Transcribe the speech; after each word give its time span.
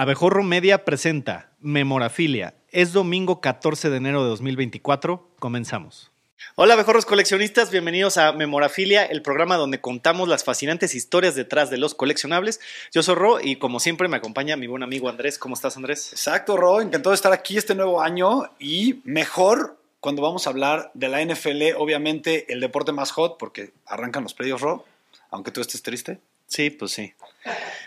Abejorro 0.00 0.42
Media 0.42 0.86
presenta 0.86 1.52
Memorafilia. 1.60 2.54
Es 2.70 2.94
domingo 2.94 3.42
14 3.42 3.90
de 3.90 3.98
enero 3.98 4.22
de 4.22 4.30
2024. 4.30 5.28
Comenzamos. 5.38 6.10
Hola, 6.54 6.72
abejorros 6.72 7.04
coleccionistas, 7.04 7.70
bienvenidos 7.70 8.16
a 8.16 8.32
Memorafilia, 8.32 9.04
el 9.04 9.20
programa 9.20 9.58
donde 9.58 9.82
contamos 9.82 10.26
las 10.26 10.42
fascinantes 10.42 10.94
historias 10.94 11.34
detrás 11.34 11.68
de 11.68 11.76
los 11.76 11.94
coleccionables. 11.94 12.60
Yo 12.94 13.02
soy 13.02 13.14
Ro 13.14 13.40
y 13.42 13.56
como 13.56 13.78
siempre 13.78 14.08
me 14.08 14.16
acompaña 14.16 14.56
mi 14.56 14.68
buen 14.68 14.82
amigo 14.82 15.10
Andrés. 15.10 15.38
¿Cómo 15.38 15.54
estás, 15.54 15.76
Andrés? 15.76 16.14
Exacto, 16.14 16.56
Ro, 16.56 16.80
encantado 16.80 17.10
de 17.10 17.16
estar 17.16 17.34
aquí 17.34 17.58
este 17.58 17.74
nuevo 17.74 18.00
año 18.00 18.44
y 18.58 19.02
mejor 19.04 19.76
cuando 20.00 20.22
vamos 20.22 20.46
a 20.46 20.50
hablar 20.50 20.92
de 20.94 21.10
la 21.10 21.22
NFL, 21.22 21.76
obviamente 21.76 22.50
el 22.50 22.60
deporte 22.60 22.92
más 22.92 23.10
hot, 23.10 23.36
porque 23.38 23.74
arrancan 23.84 24.22
los 24.22 24.32
predios, 24.32 24.62
Ro, 24.62 24.86
aunque 25.30 25.50
tú 25.50 25.60
estés 25.60 25.82
triste. 25.82 26.20
Sí, 26.50 26.68
pues 26.68 26.90
sí. 26.90 27.14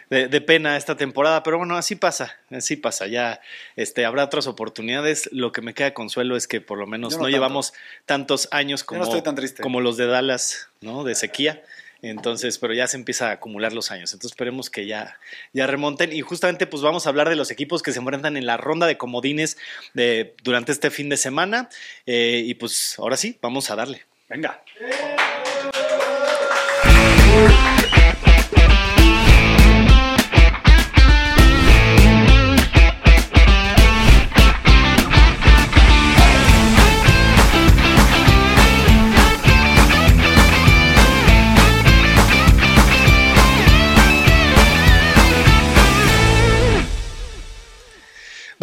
De, 0.09 0.41
pena 0.41 0.77
esta 0.77 0.95
temporada, 0.95 1.41
pero 1.43 1.57
bueno, 1.57 1.75
así 1.75 1.95
pasa, 1.95 2.37
así 2.51 2.75
pasa. 2.75 3.07
Ya 3.07 3.41
este, 3.75 4.05
habrá 4.05 4.23
otras 4.23 4.47
oportunidades. 4.47 5.27
Lo 5.31 5.51
que 5.51 5.61
me 5.61 5.73
queda 5.73 5.87
de 5.87 5.93
consuelo 5.93 6.37
es 6.37 6.47
que 6.47 6.61
por 6.61 6.77
lo 6.77 6.87
menos 6.87 7.17
no, 7.17 7.27
llevamos 7.29 7.73
tantos 8.05 8.47
años 8.51 8.83
como, 8.83 9.05
como 9.61 9.81
los 9.81 9.97
de 9.97 10.05
Dallas, 10.05 10.69
¿no? 10.81 11.03
De 11.03 11.15
sequía. 11.15 11.63
Entonces, 12.03 12.57
pero 12.57 12.73
ya 12.73 12.87
se 12.87 12.95
empieza 12.95 13.29
a 13.29 13.31
acumular 13.33 13.73
los 13.73 13.91
años. 13.91 14.13
Entonces 14.13 14.31
esperemos 14.31 14.69
que 14.69 14.85
ya, 14.85 15.17
ya 15.51 15.67
remonten. 15.67 16.13
Y 16.13 16.21
justamente 16.21 16.67
pues 16.67 16.83
vamos 16.83 17.05
a 17.05 17.09
hablar 17.09 17.27
de 17.27 17.35
los 17.35 17.51
equipos 17.51 17.81
que 17.81 17.91
se 17.91 17.99
enfrentan 17.99 18.37
en 18.37 18.45
la 18.45 18.55
ronda 18.55 18.87
de 18.87 18.97
comodines 18.97 19.57
de, 19.93 20.35
durante 20.43 20.71
este 20.71 20.89
fin 20.89 21.09
de 21.09 21.17
semana. 21.17 21.69
Eh, 22.05 22.43
y 22.45 22.53
pues 22.53 22.95
ahora 22.97 23.17
sí, 23.17 23.37
vamos 23.41 23.71
a 23.71 23.75
darle. 23.75 24.03
Venga. 24.29 24.63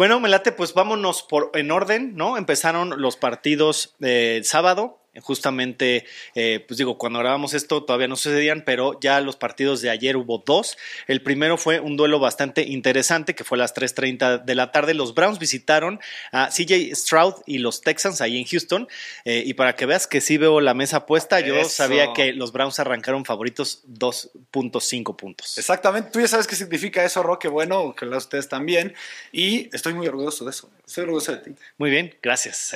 Bueno, 0.01 0.19
Melate, 0.19 0.51
pues 0.51 0.73
vámonos 0.73 1.21
por 1.21 1.51
en 1.53 1.69
orden, 1.69 2.15
¿no? 2.15 2.35
Empezaron 2.35 2.99
los 3.03 3.17
partidos 3.17 3.93
del 3.99 4.43
sábado 4.45 5.00
justamente, 5.19 6.05
eh, 6.35 6.63
pues 6.65 6.77
digo, 6.77 6.97
cuando 6.97 7.19
grabamos 7.19 7.53
esto 7.53 7.83
todavía 7.83 8.07
no 8.07 8.15
sucedían, 8.15 8.63
pero 8.65 8.97
ya 9.01 9.19
los 9.19 9.35
partidos 9.35 9.81
de 9.81 9.89
ayer 9.89 10.15
hubo 10.15 10.41
dos. 10.45 10.77
El 11.07 11.21
primero 11.21 11.57
fue 11.57 11.81
un 11.81 11.97
duelo 11.97 12.19
bastante 12.19 12.63
interesante, 12.63 13.35
que 13.35 13.43
fue 13.43 13.57
a 13.57 13.59
las 13.59 13.75
3.30 13.75 14.43
de 14.43 14.55
la 14.55 14.71
tarde. 14.71 14.93
Los 14.93 15.13
Browns 15.13 15.39
visitaron 15.39 15.99
a 16.31 16.49
CJ 16.49 16.95
Stroud 16.95 17.35
y 17.45 17.57
los 17.57 17.81
Texans 17.81 18.21
ahí 18.21 18.37
en 18.37 18.45
Houston. 18.45 18.87
Eh, 19.25 19.43
y 19.45 19.53
para 19.53 19.75
que 19.75 19.85
veas 19.85 20.07
que 20.07 20.21
sí 20.21 20.37
veo 20.37 20.61
la 20.61 20.73
mesa 20.73 21.05
puesta, 21.05 21.41
yo 21.41 21.65
sabía 21.65 22.13
que 22.13 22.31
los 22.31 22.53
Browns 22.53 22.79
arrancaron 22.79 23.25
favoritos 23.25 23.83
2.5 23.87 25.15
puntos. 25.17 25.57
Exactamente, 25.57 26.11
tú 26.11 26.21
ya 26.21 26.27
sabes 26.27 26.47
qué 26.47 26.55
significa 26.55 27.03
eso, 27.03 27.21
Roque. 27.21 27.49
Bueno, 27.49 27.81
ojalá 27.81 28.17
ustedes 28.17 28.47
también. 28.47 28.93
Y 29.33 29.69
estoy 29.75 29.93
muy 29.93 30.07
orgulloso 30.07 30.45
de 30.45 30.51
eso. 30.51 30.69
Estoy 30.85 31.03
orgulloso 31.03 31.33
de 31.33 31.37
ti. 31.39 31.51
Muy 31.77 31.89
bien, 31.89 32.15
gracias. 32.21 32.73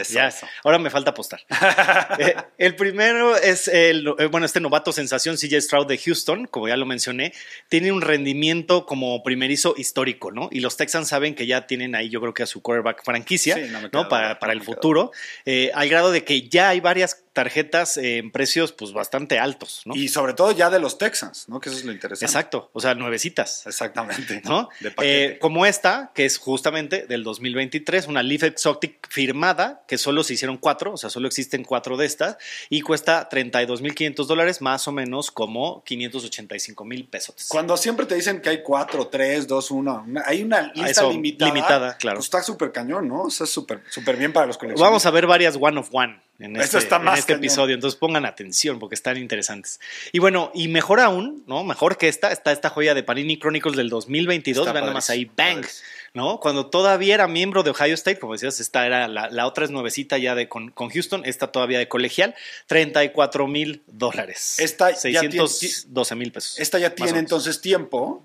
Ahora 0.63 0.79
me 0.79 0.89
falta 0.89 1.11
apostar. 1.11 1.41
Eh, 2.27 2.35
el 2.57 2.75
primero 2.75 3.35
es 3.35 3.67
el, 3.67 4.07
eh, 4.19 4.25
bueno, 4.27 4.45
este 4.45 4.59
novato 4.59 4.91
sensación 4.91 5.35
CJ 5.37 5.61
Stroud 5.61 5.87
de 5.87 5.97
Houston, 5.97 6.45
como 6.45 6.67
ya 6.67 6.77
lo 6.77 6.85
mencioné, 6.85 7.33
tiene 7.69 7.91
un 7.91 8.01
rendimiento 8.01 8.85
como 8.85 9.23
primerizo 9.23 9.75
histórico, 9.77 10.31
¿no? 10.31 10.49
Y 10.51 10.59
los 10.59 10.77
Texans 10.77 11.07
saben 11.07 11.35
que 11.35 11.47
ya 11.47 11.67
tienen 11.67 11.95
ahí, 11.95 12.09
yo 12.09 12.21
creo 12.21 12.33
que 12.33 12.43
a 12.43 12.47
su 12.47 12.61
quarterback 12.61 13.03
franquicia, 13.03 13.57
no, 13.91 14.07
Para, 14.07 14.39
para 14.39 14.53
el 14.53 14.61
futuro, 14.61 15.11
eh, 15.45 15.71
al 15.73 15.89
grado 15.89 16.11
de 16.11 16.23
que 16.23 16.47
ya 16.47 16.69
hay 16.69 16.79
varias 16.79 17.24
tarjetas 17.35 17.97
en 17.97 18.31
precios 18.31 18.71
pues 18.71 18.93
bastante 18.93 19.37
altos, 19.37 19.81
¿no? 19.85 19.93
Y 19.93 20.07
sobre 20.07 20.33
todo 20.33 20.53
ya 20.53 20.69
de 20.69 20.79
los 20.79 20.97
Texans, 20.97 21.49
¿no? 21.49 21.59
Que 21.59 21.69
eso 21.69 21.77
es 21.77 21.83
lo 21.83 21.91
interesante. 21.91 22.25
Exacto, 22.25 22.69
o 22.71 22.79
sea, 22.79 22.95
nuevecitas. 22.95 23.67
Exactamente. 23.67 24.41
¿No? 24.45 24.69
Eh, 25.01 25.37
como 25.41 25.65
esta, 25.65 26.11
que 26.15 26.25
es 26.25 26.37
justamente 26.37 27.05
del 27.07 27.23
2023, 27.23 28.07
una 28.07 28.23
Leaf 28.23 28.43
Exotic 28.43 29.07
firmada, 29.09 29.83
que 29.85 29.97
solo 29.97 30.23
se 30.23 30.33
hicieron 30.33 30.57
cuatro, 30.57 30.93
o 30.93 30.97
sea, 30.97 31.09
solo 31.09 31.27
existen 31.27 31.65
cuatro 31.65 31.97
de 31.97 32.05
estas, 32.05 32.37
y 32.69 32.79
cuesta 32.79 33.27
32.500 33.29 34.25
dólares, 34.25 34.61
más 34.61 34.87
o 34.87 34.93
menos 34.93 35.29
como 35.29 35.83
585 35.83 36.85
mil 36.85 37.05
pesos. 37.05 37.47
Cuando 37.49 37.75
siempre 37.75 38.05
te 38.05 38.15
dicen 38.15 38.41
que 38.41 38.49
hay 38.49 38.63
cuatro, 38.63 39.07
tres, 39.07 39.45
dos, 39.45 39.71
uno, 39.71 40.05
hay 40.25 40.41
una 40.41 40.71
lista 40.73 41.03
limitada. 41.03 41.53
Limitada, 41.53 41.97
claro. 41.97 42.15
Pues 42.15 42.27
está 42.27 42.41
súper 42.41 42.71
cañón, 42.71 43.09
¿no? 43.09 43.23
O 43.23 43.29
sea, 43.29 43.45
súper 43.45 43.81
bien 44.17 44.31
para 44.31 44.47
los 44.47 44.57
coleccionistas. 44.57 44.87
Vamos 44.89 45.05
a 45.05 45.11
ver 45.11 45.27
varias 45.27 45.57
one 45.59 45.77
of 45.77 45.89
one 45.91 46.24
en 46.39 46.55
este, 46.57 46.79
este 46.79 47.33
episodio. 47.33 47.75
Entonces 47.75 47.97
pongan 47.97 48.25
atención 48.25 48.79
porque 48.79 48.95
están 48.95 49.17
interesantes. 49.17 49.79
Y 50.11 50.19
bueno, 50.19 50.51
y 50.53 50.67
mejor 50.67 50.99
aún, 50.99 51.43
¿no? 51.47 51.63
Mejor 51.63 51.97
que 51.97 52.07
esta, 52.07 52.31
está 52.31 52.51
esta 52.51 52.69
joya 52.69 52.93
de 52.93 53.03
Panini 53.03 53.37
Chronicles 53.37 53.77
del 53.77 53.89
2022. 53.89 54.71
Vean 54.73 54.85
nomás 54.85 55.09
ahí, 55.09 55.29
bang. 55.35 55.65
¿No? 56.13 56.39
Cuando 56.39 56.67
todavía 56.67 57.13
era 57.13 57.27
miembro 57.27 57.61
de 57.61 57.71
Ohio 57.71 57.93
State, 57.93 58.19
como 58.19 58.33
decías, 58.33 58.61
esta 58.61 58.85
era 58.85 59.09
la, 59.09 59.45
otra 59.45 59.65
es 59.65 59.71
nuevecita 59.71 60.17
ya 60.17 60.33
de 60.33 60.47
con, 60.47 60.71
Houston, 60.73 61.23
esta 61.25 61.51
todavía 61.51 61.77
de 61.77 61.89
colegial, 61.89 62.35
34 62.67 63.47
mil 63.47 63.83
dólares. 63.87 64.55
Esta 64.59 64.95
612 64.95 66.15
mil 66.15 66.31
pesos. 66.31 66.57
Esta 66.57 66.79
ya 66.79 66.95
tiene 66.95 67.19
entonces 67.19 67.59
tiempo 67.59 68.23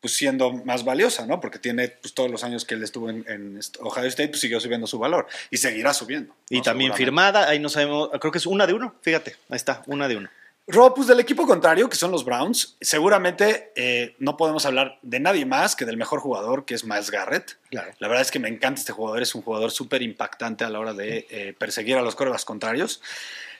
pues 0.00 0.14
siendo 0.14 0.52
más 0.52 0.84
valiosa, 0.84 1.26
¿no? 1.26 1.40
Porque 1.40 1.58
tiene 1.58 1.88
pues, 1.88 2.14
todos 2.14 2.30
los 2.30 2.44
años 2.44 2.64
que 2.64 2.74
él 2.74 2.82
estuvo 2.82 3.10
en, 3.10 3.60
Ohio 3.80 4.06
State, 4.06 4.28
pues 4.28 4.40
siguió 4.40 4.60
subiendo 4.60 4.86
su 4.86 4.98
valor 4.98 5.26
y 5.50 5.56
seguirá 5.56 5.92
subiendo. 5.92 6.34
Y 6.48 6.62
también 6.62 6.94
firmada, 6.94 7.48
ahí 7.48 7.58
no 7.58 7.68
sabemos, 7.68 8.10
creo 8.20 8.32
que 8.32 8.38
es 8.38 8.46
una 8.46 8.66
de 8.66 8.74
uno, 8.74 8.94
fíjate, 9.02 9.36
ahí 9.48 9.56
está, 9.56 9.82
una 9.86 10.08
de 10.08 10.16
uno. 10.16 10.28
Rob, 10.70 10.94
pues 10.94 11.08
del 11.08 11.18
equipo 11.18 11.46
contrario, 11.46 11.88
que 11.88 11.96
son 11.96 12.10
los 12.10 12.26
Browns, 12.26 12.76
seguramente 12.82 13.72
eh, 13.74 14.14
no 14.18 14.36
podemos 14.36 14.66
hablar 14.66 14.98
de 15.00 15.18
nadie 15.18 15.46
más 15.46 15.74
que 15.74 15.86
del 15.86 15.96
mejor 15.96 16.20
jugador, 16.20 16.66
que 16.66 16.74
es 16.74 16.84
Miles 16.84 17.10
Garrett. 17.10 17.56
Claro. 17.70 17.90
La 17.98 18.06
verdad 18.06 18.20
es 18.20 18.30
que 18.30 18.38
me 18.38 18.50
encanta 18.50 18.78
este 18.78 18.92
jugador, 18.92 19.22
es 19.22 19.34
un 19.34 19.40
jugador 19.40 19.70
súper 19.70 20.02
impactante 20.02 20.64
a 20.64 20.68
la 20.68 20.78
hora 20.78 20.92
de 20.92 21.26
eh, 21.30 21.54
perseguir 21.58 21.96
a 21.96 22.02
los 22.02 22.14
corebas 22.14 22.44
contrarios. 22.44 23.00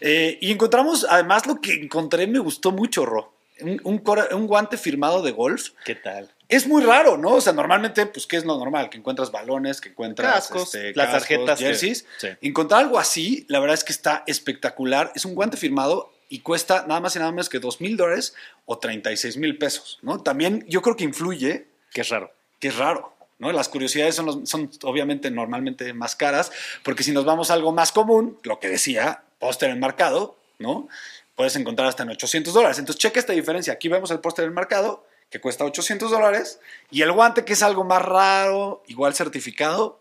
Eh, 0.00 0.36
y 0.42 0.52
encontramos, 0.52 1.06
además, 1.08 1.46
lo 1.46 1.62
que 1.62 1.72
encontré 1.72 2.26
me 2.26 2.40
gustó 2.40 2.72
mucho, 2.72 3.06
Ro 3.06 3.37
un, 3.62 4.46
guante 4.46 4.76
firmado 4.76 5.22
de 5.22 5.32
golf. 5.32 5.70
¿Qué 5.84 5.94
tal? 5.94 6.30
Es 6.48 6.66
muy 6.66 6.82
raro, 6.82 7.16
¿no? 7.16 7.34
O 7.34 7.40
sea, 7.40 7.52
normalmente, 7.52 8.06
pues, 8.06 8.26
¿qué 8.26 8.36
es 8.36 8.44
lo 8.44 8.58
normal? 8.58 8.88
Que 8.88 8.98
encuentras 8.98 9.30
balones, 9.30 9.80
que 9.80 9.90
encuentras 9.90 10.48
cascos, 10.48 10.74
este, 10.74 10.94
las 10.94 11.12
tarjetas, 11.12 11.58
jerseys. 11.58 12.06
Encontrar 12.40 12.80
algo 12.80 12.98
así, 12.98 13.44
la 13.48 13.60
verdad 13.60 13.74
es 13.74 13.84
que 13.84 13.92
está 13.92 14.24
espectacular. 14.26 15.12
Es 15.14 15.24
un 15.24 15.34
guante 15.34 15.56
firmado 15.56 16.12
y 16.28 16.40
cuesta 16.40 16.84
nada 16.86 17.00
más 17.00 17.16
y 17.16 17.18
nada 17.18 17.30
menos 17.30 17.48
que 17.48 17.58
dos 17.58 17.80
mil 17.80 17.96
dólares 17.96 18.34
o 18.66 18.78
36 18.78 19.36
mil 19.36 19.58
pesos, 19.58 19.98
¿no? 20.02 20.22
También 20.22 20.64
yo 20.68 20.82
creo 20.82 20.96
que 20.96 21.04
influye. 21.04 21.66
Que 21.92 22.02
es 22.02 22.08
raro. 22.08 22.32
Que 22.58 22.68
es 22.68 22.76
raro. 22.76 23.14
¿No? 23.38 23.52
Las 23.52 23.68
curiosidades 23.68 24.16
son, 24.16 24.48
son 24.48 24.68
obviamente 24.82 25.30
normalmente 25.30 25.92
más 25.92 26.16
caras, 26.16 26.50
porque 26.82 27.04
si 27.04 27.12
nos 27.12 27.24
vamos 27.24 27.50
a 27.50 27.54
algo 27.54 27.70
más 27.70 27.92
común, 27.92 28.36
lo 28.42 28.58
que 28.58 28.68
decía, 28.68 29.22
póster 29.38 29.70
enmarcado, 29.70 30.36
¿no? 30.58 30.88
Puedes 31.38 31.54
encontrar 31.54 31.88
hasta 31.88 32.02
en 32.02 32.10
800 32.10 32.52
dólares. 32.52 32.80
Entonces, 32.80 33.00
checa 33.00 33.20
esta 33.20 33.32
diferencia. 33.32 33.72
Aquí 33.72 33.86
vemos 33.86 34.10
el 34.10 34.18
póster 34.18 34.44
del 34.44 34.52
mercado, 34.52 35.06
que 35.30 35.40
cuesta 35.40 35.64
800 35.64 36.10
dólares, 36.10 36.58
y 36.90 37.02
el 37.02 37.12
guante, 37.12 37.44
que 37.44 37.52
es 37.52 37.62
algo 37.62 37.84
más 37.84 38.02
raro, 38.02 38.82
igual 38.88 39.14
certificado, 39.14 40.00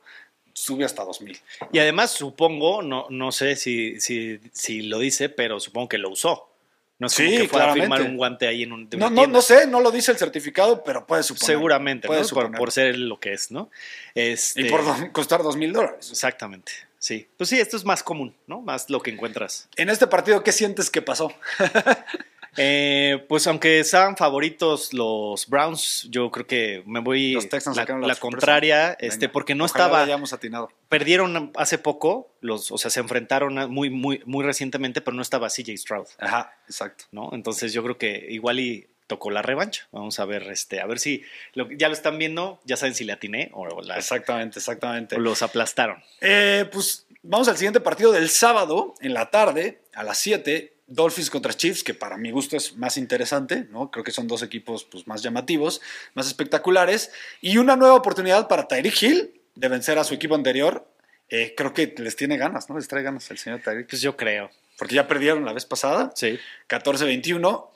sube 0.53 0.83
hasta 0.83 1.05
2000. 1.05 1.39
Y 1.71 1.77
además, 1.77 2.09
supongo, 2.09 2.81
no, 2.81 3.05
no 3.11 3.31
sé 3.31 3.55
si, 3.55 4.01
si, 4.01 4.39
si 4.51 4.81
lo 4.81 4.97
dice, 4.97 5.29
pero 5.29 5.59
supongo 5.59 5.89
que 5.89 5.99
lo 5.99 6.09
usó. 6.09 6.49
No 6.97 7.05
es 7.05 7.15
como 7.15 7.29
que 7.29 7.47
fuera 7.47 7.71
a 7.71 7.73
firmar 7.75 8.01
un 8.01 8.17
guante 8.17 8.47
ahí 8.47 8.63
en 8.63 8.71
un. 8.71 8.89
No, 8.97 9.11
no, 9.11 9.27
no 9.27 9.41
sé, 9.43 9.67
no 9.67 9.79
lo 9.79 9.91
dice 9.91 10.11
el 10.11 10.17
certificado, 10.17 10.83
pero 10.83 11.05
puede 11.05 11.21
suponer. 11.21 11.45
Seguramente, 11.45 12.07
puede 12.07 12.27
por, 12.27 12.71
ser 12.71 12.97
lo 12.97 13.19
que 13.19 13.33
es, 13.33 13.51
¿no? 13.51 13.69
Este... 14.15 14.62
Y 14.62 14.69
por 14.71 15.12
costar 15.12 15.44
dos 15.44 15.56
mil 15.56 15.71
dólares. 15.71 16.09
Exactamente. 16.09 16.87
Sí, 16.99 17.27
pues 17.38 17.49
sí, 17.49 17.59
esto 17.59 17.77
es 17.77 17.85
más 17.85 18.03
común, 18.03 18.35
¿no? 18.47 18.61
Más 18.61 18.89
lo 18.89 19.01
que 19.01 19.11
encuentras. 19.11 19.69
En 19.75 19.89
este 19.89 20.07
partido, 20.07 20.44
¿qué 20.44 20.51
sientes 20.51 20.89
que 20.89 21.01
pasó? 21.01 21.31
Eh, 22.59 23.23
pues 23.29 23.45
aunque 23.45 23.83
sean 23.83 24.17
favoritos 24.17 24.91
los 24.91 25.47
Browns, 25.47 26.07
yo 26.09 26.31
creo 26.31 26.47
que 26.47 26.83
me 26.88 26.99
voy 27.01 27.33
los 27.33 27.47
Texans 27.49 27.77
la, 27.77 27.85
la 27.85 28.15
contraria, 28.15 28.94
este, 28.99 29.29
porque 29.29 29.53
no 29.53 29.63
estaba. 29.63 30.01
atinado. 30.01 30.69
Perdieron 30.89 31.51
hace 31.55 31.77
poco, 31.77 32.31
los, 32.41 32.71
o 32.71 32.79
sea, 32.79 32.89
se 32.89 33.00
enfrentaron 33.00 33.71
muy, 33.71 33.91
muy, 33.91 34.23
muy 34.25 34.43
recientemente, 34.43 35.01
pero 35.01 35.15
no 35.15 35.21
estaba 35.21 35.50
CJ 35.50 35.77
Stroud. 35.77 36.07
Ajá, 36.17 36.51
exacto. 36.65 37.05
¿no? 37.11 37.29
Entonces 37.33 37.73
yo 37.73 37.83
creo 37.83 38.00
que 38.00 38.25
igual 38.29 38.59
y 38.59 38.88
tocó 39.07 39.31
la 39.31 39.42
revancha. 39.42 39.88
Vamos 39.92 40.19
a 40.19 40.25
ver, 40.25 40.44
este, 40.44 40.81
a 40.81 40.86
ver 40.86 41.00
si 41.00 41.24
ya 41.77 41.88
lo 41.88 41.94
están 41.94 42.18
viendo, 42.18 42.59
ya 42.65 42.77
saben 42.77 42.94
si 42.94 43.06
le 43.06 43.13
atiné 43.13 43.50
o 43.54 43.81
la, 43.81 43.98
Exactamente, 43.98 44.59
exactamente. 44.59 45.18
los 45.18 45.42
aplastaron. 45.42 46.04
Eh, 46.21 46.69
pues 46.71 47.07
vamos 47.24 47.48
al 47.48 47.57
siguiente 47.57 47.80
partido 47.80 48.12
del 48.12 48.30
sábado 48.30 48.94
en 49.00 49.13
la 49.13 49.31
tarde, 49.31 49.81
a 49.94 50.04
las 50.04 50.18
7. 50.19 50.74
Dolphins 50.89 51.30
contra 51.30 51.54
Chiefs, 51.54 51.83
que 51.83 51.94
para 51.94 52.18
mi 52.18 52.31
gusto 52.31 52.56
es 52.56 52.77
más 52.77 52.98
interesante, 52.98 53.68
¿no? 53.71 53.92
Creo 53.92 54.06
que 54.06 54.12
son 54.12 54.25
dos 54.25 54.42
equipos 54.42 54.86
pues, 54.86 55.06
más 55.06 55.21
llamativos, 55.21 55.81
más 56.13 56.27
espectaculares. 56.27 57.12
Y 57.42 57.57
una 57.57 57.75
nueva 57.75 57.95
oportunidad 57.95 58.48
para 58.48 58.69
Tyreek 58.69 59.03
Hill 59.03 59.42
de 59.56 59.68
vencer 59.68 60.00
a 60.00 60.06
su 60.06 60.13
equipo 60.13 60.36
anterior. 60.36 60.88
Eh, 61.30 61.53
creo 61.57 61.74
que 61.74 61.94
les 61.98 62.15
tiene 62.15 62.38
ganas, 62.38 62.69
¿no? 62.69 62.77
Les 62.77 62.88
trae 62.88 63.03
ganas 63.03 63.30
el 63.31 63.38
señor 63.38 63.60
Tyreek. 63.62 63.89
Pues 63.89 64.01
yo 64.01 64.15
creo. 64.15 64.50
Porque 64.77 64.95
ya 64.95 65.10
perdieron 65.10 65.44
la 65.44 65.51
vez 65.51 65.65
pasada. 65.65 66.13
Sí. 66.15 66.39
14-21 66.69 67.69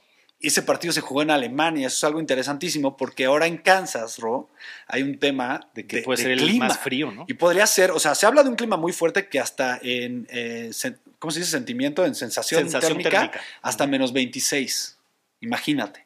ese 0.47 0.63
partido 0.63 0.91
se 0.91 1.01
jugó 1.01 1.21
en 1.21 1.31
Alemania, 1.31 1.87
eso 1.87 1.97
es 1.97 2.03
algo 2.03 2.19
interesantísimo 2.19 2.97
porque 2.97 3.25
ahora 3.25 3.47
en 3.47 3.57
Kansas, 3.57 4.17
Ro, 4.17 4.49
hay 4.87 5.03
un 5.03 5.19
tema 5.19 5.69
de 5.73 5.85
que 5.85 6.01
puede 6.01 6.21
ser 6.21 6.31
el 6.31 6.57
más 6.57 6.79
frío, 6.79 7.11
¿no? 7.11 7.25
Y 7.27 7.33
podría 7.35 7.67
ser, 7.67 7.91
o 7.91 7.99
sea, 7.99 8.15
se 8.15 8.25
habla 8.25 8.43
de 8.43 8.49
un 8.49 8.55
clima 8.55 8.77
muy 8.77 8.91
fuerte 8.91 9.27
que 9.27 9.39
hasta 9.39 9.79
en, 9.81 10.27
eh, 10.29 10.71
¿cómo 11.19 11.31
se 11.31 11.39
dice? 11.39 11.51
Sentimiento, 11.51 12.05
en 12.05 12.15
sensación, 12.15 12.69
térmica, 12.69 13.31
hasta 13.61 13.85
menos 13.87 14.13
26. 14.13 14.97
Imagínate. 15.41 16.05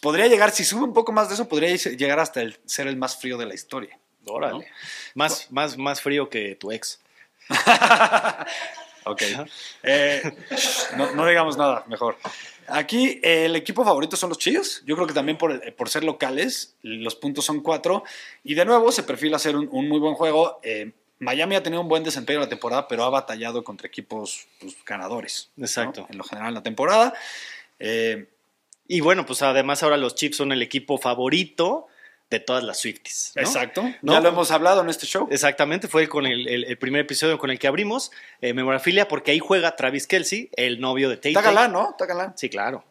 podría 0.00 0.26
llegar, 0.26 0.50
si 0.52 0.64
sube 0.64 0.84
un 0.84 0.94
poco 0.94 1.12
más 1.12 1.28
de 1.28 1.34
eso, 1.34 1.48
podría 1.48 1.74
llegar 1.74 2.18
hasta 2.18 2.40
el, 2.40 2.58
ser 2.64 2.86
el 2.86 2.96
más 2.96 3.18
frío 3.18 3.36
de 3.36 3.46
la 3.46 3.54
historia. 3.54 3.98
Órale. 4.26 4.66
Más, 5.14 5.50
más, 5.50 5.76
más 5.76 6.00
frío 6.00 6.28
que 6.28 6.54
tu 6.56 6.72
ex. 6.72 7.00
ok. 9.04 9.22
Eh, 9.82 10.22
no, 10.96 11.12
no 11.12 11.26
digamos 11.26 11.56
nada, 11.56 11.84
mejor. 11.88 12.16
Aquí 12.70 13.18
el 13.22 13.56
equipo 13.56 13.84
favorito 13.84 14.16
son 14.16 14.28
los 14.28 14.38
Chillos. 14.38 14.82
Yo 14.86 14.94
creo 14.94 15.06
que 15.06 15.14
también 15.14 15.36
por, 15.36 15.88
ser 15.88 16.04
locales, 16.04 16.76
los 16.82 17.16
puntos 17.16 17.44
son 17.44 17.60
cuatro. 17.60 18.04
Y 18.44 18.54
de 18.54 18.64
nuevo 18.64 18.92
se 18.92 19.02
perfila 19.02 19.36
hacer 19.36 19.56
un, 19.56 19.88
muy 19.88 19.98
buen 19.98 20.14
juego. 20.14 20.60
Eh, 20.62 20.92
Miami 21.18 21.56
ha 21.56 21.62
tenido 21.62 21.82
un 21.82 21.88
buen 21.88 22.04
desempeño 22.04 22.38
en 22.38 22.44
la 22.44 22.48
temporada, 22.48 22.86
pero 22.86 23.04
ha 23.04 23.10
batallado 23.10 23.64
contra 23.64 23.88
equipos 23.88 24.46
pues, 24.60 24.76
ganadores. 24.86 25.50
Exacto. 25.58 26.06
En 26.10 26.18
lo 26.18 26.24
general 26.24 26.48
en 26.48 26.54
la 26.54 26.62
temporada. 26.62 27.12
Eh, 27.80 28.28
y 28.86 29.00
bueno, 29.00 29.26
pues 29.26 29.42
además 29.42 29.82
ahora 29.82 29.96
los 29.96 30.14
Chiefs 30.14 30.36
son 30.36 30.52
el 30.52 30.62
equipo 30.62 30.96
favorito 30.98 31.88
de 32.30 32.38
todas 32.40 32.62
las 32.62 32.78
Swifties. 32.78 33.32
Exacto. 33.34 33.82
Ya 34.02 34.20
lo 34.20 34.28
hemos 34.28 34.50
hablado 34.52 34.80
en 34.82 34.88
este 34.88 35.04
show. 35.04 35.28
Exactamente, 35.30 35.88
fue 35.88 36.08
con 36.08 36.26
el, 36.26 36.78
primer 36.78 37.02
episodio 37.02 37.38
con 37.38 37.50
el 37.50 37.58
que 37.58 37.66
abrimos 37.66 38.12
eh, 38.40 38.54
Memorafilia, 38.54 39.08
porque 39.08 39.32
ahí 39.32 39.40
juega 39.40 39.74
Travis 39.74 40.06
Kelsey, 40.06 40.48
el 40.54 40.80
novio 40.80 41.08
de 41.08 41.16
Tate. 41.16 41.30
Está 41.30 41.42
galán, 41.42 41.72
¿no? 41.72 41.90
Está 41.90 42.06
galán. 42.06 42.34
Sí, 42.36 42.48
claro. 42.48 42.84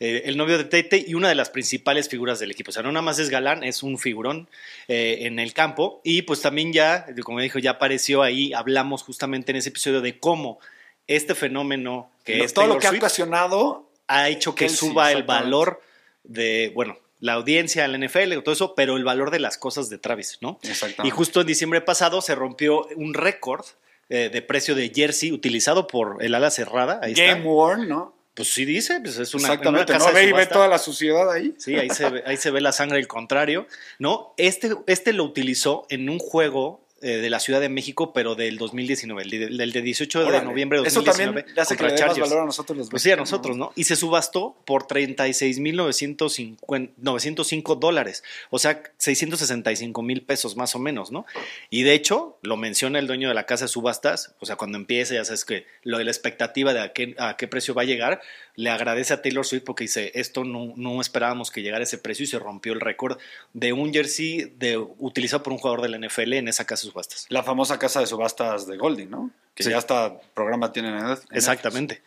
Eh, 0.00 0.22
el 0.26 0.36
novio 0.36 0.58
de 0.58 0.64
Tate 0.64 1.04
y 1.06 1.14
una 1.14 1.28
de 1.28 1.34
las 1.34 1.50
principales 1.50 2.08
figuras 2.08 2.38
del 2.38 2.50
equipo. 2.50 2.70
O 2.70 2.72
sea, 2.72 2.82
no 2.82 2.90
nada 2.90 3.02
más 3.02 3.18
es 3.18 3.30
galán, 3.30 3.64
es 3.64 3.82
un 3.82 3.98
figurón 3.98 4.48
eh, 4.88 5.18
en 5.22 5.38
el 5.38 5.52
campo. 5.52 6.00
Y 6.02 6.22
pues 6.22 6.40
también 6.40 6.72
ya, 6.72 7.06
como 7.22 7.40
dijo, 7.40 7.58
ya 7.58 7.72
apareció 7.72 8.22
ahí, 8.22 8.52
hablamos 8.52 9.02
justamente 9.02 9.52
en 9.52 9.56
ese 9.56 9.68
episodio 9.68 10.00
de 10.00 10.18
cómo 10.18 10.58
este 11.06 11.34
fenómeno 11.34 12.10
que 12.24 12.42
es 12.42 12.52
todo 12.52 12.66
lo 12.66 12.78
que 12.78 12.86
ha 12.88 12.90
ocasionado 12.90 13.88
ha 14.08 14.28
hecho 14.28 14.54
que 14.54 14.68
suba 14.68 15.12
el 15.12 15.22
valor 15.22 15.80
de, 16.24 16.72
bueno, 16.74 16.98
la 17.20 17.34
audiencia, 17.34 17.86
la 17.88 17.98
NFL, 17.98 18.38
todo 18.42 18.52
eso, 18.52 18.74
pero 18.74 18.96
el 18.96 19.04
valor 19.04 19.30
de 19.30 19.40
las 19.40 19.58
cosas 19.58 19.88
de 19.88 19.98
Travis, 19.98 20.38
¿no? 20.40 20.58
Exactamente. 20.62 21.08
Y 21.08 21.10
justo 21.10 21.40
en 21.40 21.46
diciembre 21.46 21.80
pasado 21.80 22.20
se 22.20 22.34
rompió 22.34 22.86
un 22.96 23.14
récord 23.14 23.64
eh, 24.08 24.30
de 24.32 24.42
precio 24.42 24.74
de 24.74 24.92
jersey 24.94 25.32
utilizado 25.32 25.86
por 25.86 26.22
el 26.22 26.34
ala 26.34 26.50
cerrada. 26.50 27.00
Ahí 27.02 27.14
Game 27.14 27.42
worn, 27.42 27.88
¿no? 27.88 28.14
Pues 28.34 28.52
sí 28.52 28.66
dice, 28.66 29.00
pues 29.00 29.18
es 29.18 29.34
una, 29.34 29.48
Exactamente, 29.48 29.94
casa 29.94 30.10
¿no? 30.10 30.14
ve 30.14 30.24
y 30.24 30.32
ve 30.32 30.44
toda 30.44 30.68
la 30.68 30.78
suciedad 30.78 31.32
ahí. 31.32 31.54
Sí, 31.56 31.74
ahí 31.74 31.88
se, 31.88 32.10
ve, 32.10 32.22
ahí 32.26 32.36
se 32.36 32.50
ve 32.50 32.60
la 32.60 32.70
sangre, 32.72 32.98
el 32.98 33.08
contrario, 33.08 33.66
¿no? 33.98 34.34
Este, 34.36 34.76
este 34.86 35.14
lo 35.14 35.24
utilizó 35.24 35.86
en 35.88 36.10
un 36.10 36.18
juego 36.18 36.85
eh, 37.02 37.18
de 37.18 37.28
la 37.28 37.40
Ciudad 37.40 37.60
de 37.60 37.68
México, 37.68 38.14
pero 38.14 38.34
del 38.34 38.56
2019, 38.56 39.22
el, 39.22 39.58
del 39.58 39.70
de 39.70 39.82
18 39.82 40.30
de 40.30 40.42
noviembre 40.42 40.78
de 40.78 40.84
2019. 40.84 40.88
Eso 40.88 41.02
también 41.04 41.44
hace 41.58 41.76
que 41.76 41.84
le 41.84 41.90
más 42.06 42.18
valor 42.18 42.40
a 42.40 42.46
nosotros 42.46 42.78
los 42.78 42.88
Pues 42.88 43.02
sí, 43.02 43.10
a 43.10 43.16
nosotros, 43.16 43.58
¿no? 43.58 43.70
Y 43.74 43.84
se 43.84 43.96
subastó 43.96 44.56
por 44.64 44.86
36.905 44.86 47.78
dólares, 47.78 48.24
o 48.48 48.58
sea, 48.58 48.82
665 48.96 50.02
mil 50.02 50.22
pesos 50.22 50.56
más 50.56 50.74
o 50.74 50.78
menos, 50.78 51.12
¿no? 51.12 51.26
Y 51.68 51.82
de 51.82 51.92
hecho, 51.92 52.38
lo 52.40 52.56
menciona 52.56 52.98
el 52.98 53.06
dueño 53.06 53.28
de 53.28 53.34
la 53.34 53.44
casa 53.44 53.66
de 53.66 53.68
subastas, 53.68 54.34
o 54.40 54.46
sea, 54.46 54.56
cuando 54.56 54.78
empieza, 54.78 55.12
ya 55.12 55.26
sabes 55.26 55.44
que 55.44 55.66
lo 55.82 55.98
de 55.98 56.04
la 56.04 56.10
expectativa 56.10 56.72
de 56.72 56.80
a 56.80 56.94
qué, 56.94 57.14
a 57.18 57.36
qué 57.36 57.46
precio 57.46 57.74
va 57.74 57.82
a 57.82 57.84
llegar, 57.84 58.22
le 58.56 58.70
agradece 58.70 59.12
a 59.14 59.22
Taylor 59.22 59.44
Swift 59.44 59.64
porque 59.64 59.84
dice, 59.84 60.10
esto 60.14 60.42
no, 60.42 60.72
no 60.76 61.00
esperábamos 61.00 61.50
que 61.50 61.62
llegara 61.62 61.82
a 61.82 61.84
ese 61.84 61.98
precio 61.98 62.24
y 62.24 62.26
se 62.26 62.38
rompió 62.38 62.72
el 62.72 62.80
récord 62.80 63.18
de 63.52 63.72
un 63.72 63.92
jersey 63.92 64.52
de, 64.58 64.78
utilizado 64.78 65.42
por 65.42 65.52
un 65.52 65.58
jugador 65.58 65.82
de 65.82 65.90
la 65.90 65.98
NFL 65.98 66.32
en 66.32 66.48
esa 66.48 66.64
casa 66.64 66.86
de 66.86 66.90
subastas. 66.90 67.26
La 67.28 67.42
famosa 67.42 67.78
casa 67.78 68.00
de 68.00 68.06
subastas 68.06 68.66
de 68.66 68.76
Golding, 68.76 69.10
¿no? 69.10 69.30
Que 69.54 69.64
ya 69.64 69.78
está 69.78 70.18
programa 70.34 70.72
tiene 70.72 70.88
en 70.88 71.18
Exactamente. 71.32 72.02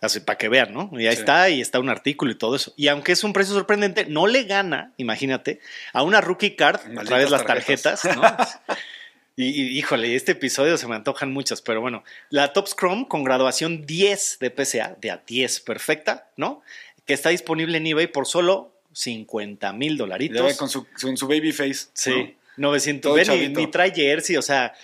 Así, 0.00 0.20
para 0.20 0.36
que 0.36 0.48
vean, 0.48 0.72
¿no? 0.72 0.90
Y 0.92 1.06
ahí 1.06 1.14
está, 1.14 1.48
y 1.48 1.60
está 1.60 1.78
un 1.78 1.88
artículo 1.88 2.32
y 2.32 2.34
todo 2.34 2.56
eso. 2.56 2.72
Y 2.76 2.88
aunque 2.88 3.12
es 3.12 3.24
un 3.24 3.32
precio 3.32 3.54
sorprendente, 3.54 4.06
no 4.06 4.26
le 4.26 4.44
gana, 4.44 4.92
imagínate, 4.96 5.60
a 5.92 6.02
una 6.02 6.20
rookie 6.20 6.56
card, 6.56 6.80
a 6.98 7.04
través 7.04 7.26
de 7.26 7.30
las 7.30 7.44
tarjetas, 7.44 8.04
¿no? 8.04 8.22
Y, 9.40 9.78
híjole, 9.78 10.14
este 10.14 10.32
episodio 10.32 10.76
se 10.76 10.86
me 10.86 10.96
antojan 10.96 11.32
muchas, 11.32 11.62
pero 11.62 11.80
bueno, 11.80 12.04
la 12.28 12.52
Top 12.52 12.68
Scrum 12.68 13.06
con 13.06 13.24
graduación 13.24 13.86
10 13.86 14.38
de 14.40 14.50
PSA, 14.50 14.96
de 15.00 15.10
a 15.10 15.22
10 15.26 15.60
perfecta, 15.60 16.28
¿no? 16.36 16.62
Que 17.06 17.14
está 17.14 17.30
disponible 17.30 17.78
en 17.78 17.86
eBay 17.86 18.06
por 18.08 18.26
solo 18.26 18.74
50 18.92 19.72
mil 19.72 19.96
dolaritos. 19.96 20.56
Con 20.56 20.68
su, 20.68 21.26
baby 21.26 21.52
face. 21.52 21.86
Sí, 21.94 22.36
900. 22.56 23.14
Ven, 23.14 23.52
ni, 23.54 23.66
trae 23.68 23.92
jersey, 23.92 24.36
o 24.36 24.42
sea, 24.42 24.74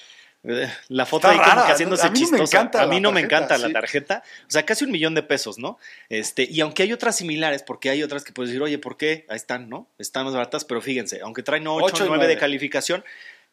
eh, 0.44 0.72
la 0.88 1.04
foto 1.04 1.28
ahí 1.28 1.38
como 1.38 1.66
que 1.66 1.72
haciéndose 1.72 2.12
chistosa. 2.12 2.70
a 2.74 2.86
mí 2.86 3.00
no 3.00 3.12
me 3.12 3.20
encanta 3.20 3.58
la 3.58 3.70
tarjeta. 3.70 4.22
O 4.42 4.50
sea, 4.50 4.64
casi 4.64 4.84
un 4.84 4.90
millón 4.90 5.14
de 5.14 5.22
pesos, 5.22 5.58
¿no? 5.58 5.78
Este, 6.08 6.46
y 6.50 6.60
aunque 6.60 6.84
hay 6.84 6.92
otras 6.92 7.16
similares, 7.16 7.62
porque 7.62 7.90
hay 7.90 8.02
otras 8.02 8.24
que 8.24 8.32
puedes 8.32 8.50
decir, 8.50 8.62
oye, 8.62 8.78
¿por 8.78 8.96
qué? 8.96 9.26
Ahí 9.28 9.36
están, 9.36 9.68
¿no? 9.68 9.88
Están 9.98 10.24
más 10.24 10.32
baratas, 10.32 10.64
pero 10.64 10.80
fíjense, 10.80 11.20
aunque 11.22 11.42
traen 11.42 11.66
8, 11.66 12.04
o 12.04 12.06
9 12.06 12.26
de 12.26 12.38
calificación, 12.38 13.04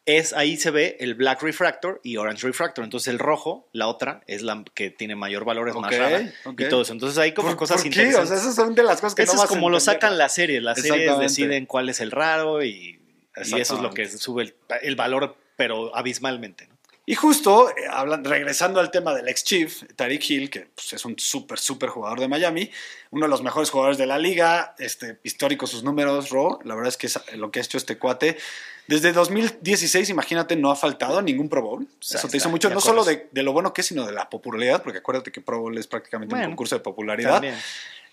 es 0.06 0.32
ahí 0.34 0.56
se 0.56 0.70
ve 0.70 0.96
el 1.00 1.14
Black 1.14 1.42
Refractor 1.42 2.00
y 2.02 2.16
Orange 2.16 2.46
Refractor. 2.46 2.84
Entonces 2.84 3.08
el 3.08 3.18
rojo, 3.18 3.68
la 3.72 3.88
otra, 3.88 4.22
es 4.26 4.42
la 4.42 4.62
que 4.74 4.90
tiene 4.90 5.16
mayor 5.16 5.44
valor, 5.44 5.68
es 5.68 5.74
más 5.74 5.96
rara 5.96 6.32
y 6.58 6.68
todo 6.68 6.82
eso. 6.82 6.92
Entonces 6.92 7.18
hay 7.18 7.32
como 7.32 7.56
cosas 7.56 7.78
¿por 7.78 7.86
interesantes. 7.86 8.24
O 8.24 8.26
sea, 8.26 8.36
esas 8.36 8.54
son 8.54 8.74
de 8.74 8.82
las 8.82 9.00
cosas 9.00 9.14
que 9.14 9.22
eso 9.22 9.34
no 9.34 9.42
es 9.42 9.48
como 9.48 9.70
lo 9.70 9.80
sacan 9.80 10.18
las 10.18 10.34
series. 10.34 10.62
Las 10.62 10.80
series 10.80 11.18
deciden 11.18 11.66
cuál 11.66 11.88
es 11.88 12.00
el 12.00 12.10
raro 12.10 12.62
y, 12.62 13.00
y 13.44 13.60
eso 13.60 13.76
es 13.76 13.80
lo 13.80 13.90
que 13.90 14.08
sube 14.08 14.54
el, 14.82 14.96
valor, 14.96 15.36
pero 15.56 15.96
abismalmente. 15.96 16.66
¿no? 16.66 16.73
Y 17.06 17.14
justo, 17.14 17.68
eh, 17.68 17.74
regresando 18.22 18.80
al 18.80 18.90
tema 18.90 19.14
del 19.14 19.28
ex 19.28 19.44
Chief, 19.44 19.82
Tariq 19.94 20.30
Hill, 20.30 20.50
que 20.50 20.68
pues, 20.74 20.94
es 20.94 21.04
un 21.04 21.18
súper, 21.18 21.58
súper 21.58 21.90
jugador 21.90 22.18
de 22.18 22.28
Miami, 22.28 22.70
uno 23.10 23.26
de 23.26 23.30
los 23.30 23.42
mejores 23.42 23.70
jugadores 23.70 23.98
de 23.98 24.06
la 24.06 24.18
liga, 24.18 24.74
este, 24.78 25.18
histórico 25.22 25.66
sus 25.66 25.82
números, 25.82 26.30
Ro, 26.30 26.60
la 26.64 26.74
verdad 26.74 26.88
es 26.88 26.96
que 26.96 27.06
es 27.06 27.20
lo 27.36 27.50
que 27.50 27.60
ha 27.60 27.62
hecho 27.62 27.76
este 27.76 27.98
cuate. 27.98 28.38
Desde 28.86 29.12
2016, 29.12 30.08
imagínate, 30.10 30.56
no 30.56 30.70
ha 30.70 30.76
faltado 30.76 31.20
ningún 31.20 31.48
Pro 31.48 31.62
Bowl. 31.62 31.88
Eso 32.00 32.28
te 32.28 32.36
hizo 32.38 32.48
mucho, 32.48 32.70
no 32.70 32.80
solo 32.80 33.04
de, 33.04 33.28
lo 33.34 33.52
bueno 33.52 33.72
que 33.72 33.82
es, 33.82 33.86
sino 33.86 34.06
de 34.06 34.12
la 34.12 34.30
popularidad, 34.30 34.82
porque 34.82 34.98
acuérdate 34.98 35.30
que 35.30 35.40
Pro 35.40 35.60
Bowl 35.60 35.76
es 35.76 35.86
prácticamente 35.86 36.34
un 36.34 36.44
concurso 36.44 36.74
de 36.74 36.80
popularidad. 36.80 37.42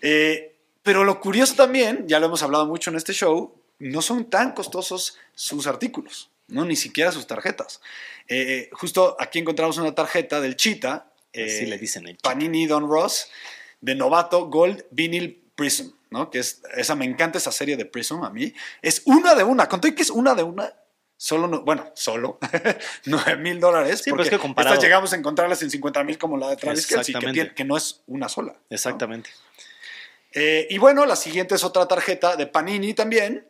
Eh, 0.00 0.54
pero 0.82 1.04
lo 1.04 1.20
curioso 1.20 1.54
también, 1.54 2.06
ya 2.08 2.18
lo 2.18 2.26
hemos 2.26 2.42
hablado 2.42 2.66
mucho 2.66 2.90
en 2.90 2.96
este 2.96 3.12
show, 3.12 3.54
no 3.78 4.02
son 4.02 4.28
tan 4.30 4.52
costosos 4.52 5.16
sus 5.34 5.66
artículos, 5.66 6.30
no 6.52 6.64
ni 6.64 6.76
siquiera 6.76 7.10
sus 7.10 7.26
tarjetas. 7.26 7.80
Eh, 8.28 8.70
justo 8.72 9.16
aquí 9.18 9.38
encontramos 9.38 9.78
una 9.78 9.94
tarjeta 9.94 10.40
del 10.40 10.56
Cheetah. 10.56 11.10
Eh, 11.32 11.64
le 11.66 11.78
dicen 11.78 12.06
el 12.06 12.16
Panini 12.18 12.66
Don 12.66 12.88
Ross, 12.88 13.30
de 13.80 13.94
novato 13.94 14.46
Gold 14.48 14.84
Vinyl 14.90 15.42
Prism, 15.54 15.90
¿no? 16.10 16.30
Que 16.30 16.40
es, 16.40 16.62
esa, 16.76 16.94
me 16.94 17.06
encanta 17.06 17.38
esa 17.38 17.52
serie 17.52 17.76
de 17.76 17.86
Prism 17.86 18.22
a 18.22 18.30
mí. 18.30 18.52
Es 18.82 19.02
una 19.06 19.34
de 19.34 19.44
una, 19.44 19.68
conté 19.68 19.94
que 19.94 20.02
es 20.02 20.10
una 20.10 20.34
de 20.34 20.42
una, 20.42 20.74
solo, 21.16 21.62
bueno, 21.62 21.90
solo 21.94 22.38
9 23.06 23.36
mil 23.36 23.58
dólares. 23.58 24.02
Sí, 24.04 24.10
porque 24.10 24.24
es 24.24 24.30
que 24.30 24.38
comparado. 24.38 24.74
Estas 24.74 24.84
llegamos 24.84 25.12
a 25.14 25.16
encontrarlas 25.16 25.62
en 25.62 25.70
50 25.70 26.04
mil 26.04 26.18
como 26.18 26.36
la 26.36 26.50
de 26.50 26.56
Travis 26.56 26.86
Kelsey, 26.86 27.14
que, 27.14 27.54
que, 27.54 27.64
no 27.64 27.78
es 27.78 28.02
una 28.06 28.28
sola. 28.28 28.54
Exactamente. 28.68 29.30
Eh, 30.32 30.66
y 30.68 30.78
bueno, 30.78 31.06
la 31.06 31.16
siguiente 31.16 31.54
es 31.54 31.64
otra 31.64 31.86
tarjeta 31.88 32.36
de 32.36 32.46
Panini 32.46 32.94
también, 32.94 33.46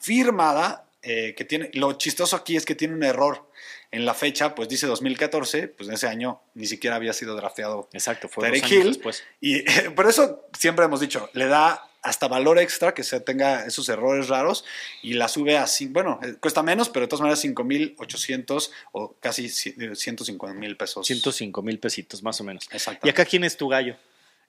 firmada, 0.00 0.83
que 1.04 1.44
tiene, 1.46 1.70
lo 1.74 1.92
chistoso 1.94 2.34
aquí 2.34 2.56
es 2.56 2.64
que 2.64 2.74
tiene 2.74 2.94
un 2.94 3.02
error 3.02 3.46
en 3.90 4.04
la 4.04 4.14
fecha, 4.14 4.54
pues 4.54 4.68
dice 4.68 4.86
2014, 4.86 5.68
pues 5.68 5.88
en 5.88 5.94
ese 5.94 6.08
año 6.08 6.40
ni 6.54 6.66
siquiera 6.66 6.96
había 6.96 7.12
sido 7.12 7.36
drafteado. 7.36 7.88
Exacto, 7.92 8.28
fue 8.28 8.48
dos 8.48 8.62
años 8.62 8.86
después. 8.86 9.22
Y 9.40 9.62
por 9.94 10.08
eso 10.08 10.46
siempre 10.58 10.84
hemos 10.84 11.00
dicho, 11.00 11.30
le 11.32 11.46
da 11.46 11.88
hasta 12.02 12.28
valor 12.28 12.58
extra 12.58 12.92
que 12.92 13.02
se 13.02 13.18
tenga 13.20 13.64
esos 13.64 13.88
errores 13.88 14.28
raros 14.28 14.64
y 15.00 15.14
la 15.14 15.28
sube 15.28 15.56
a, 15.56 15.66
bueno, 15.88 16.20
eh, 16.22 16.34
cuesta 16.38 16.62
menos, 16.62 16.90
pero 16.90 17.06
de 17.06 17.08
todas 17.08 17.22
maneras 17.22 17.42
5.800 17.44 18.70
o 18.92 19.14
casi 19.20 19.48
105 19.48 20.54
mil 20.54 20.76
pesos. 20.76 21.06
105 21.06 21.62
mil 21.62 21.78
pesitos 21.78 22.22
más 22.22 22.40
o 22.40 22.44
menos. 22.44 22.68
Exacto. 22.72 23.06
¿Y 23.06 23.10
acá 23.10 23.24
quién 23.24 23.44
es 23.44 23.56
tu 23.56 23.68
gallo? 23.68 23.96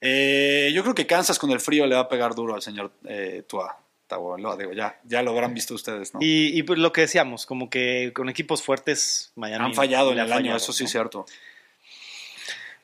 Eh, 0.02 0.72
yo 0.74 0.82
creo 0.82 0.94
que 0.96 1.08
Kansas 1.08 1.40
con 1.40 1.52
el 1.52 1.62
frío 1.62 1.86
le 1.86 1.96
va 1.96 2.02
a 2.02 2.10
pegar 2.10 2.36
duro 2.36 2.56
al 2.56 2.62
señor 2.62 2.92
eh, 3.08 3.44
Tua 3.48 3.85
lo, 4.10 4.58
digo, 4.58 4.74
ya, 4.74 5.00
ya 5.04 5.22
lo 5.22 5.32
habrán 5.32 5.54
visto 5.54 5.74
ustedes, 5.74 6.14
¿no? 6.14 6.20
Y, 6.22 6.62
pues 6.64 6.80
lo 6.80 6.92
que 6.92 7.02
decíamos, 7.02 7.46
como 7.46 7.70
que 7.70 8.12
con 8.14 8.30
equipos 8.30 8.62
fuertes, 8.62 9.32
Miami. 9.36 9.66
Han 9.66 9.74
fallado 9.74 10.12
en 10.12 10.20
el 10.20 10.32
año, 10.32 10.56
eso 10.56 10.74
sí 10.74 10.86
es 10.86 10.92
cierto. 10.92 11.26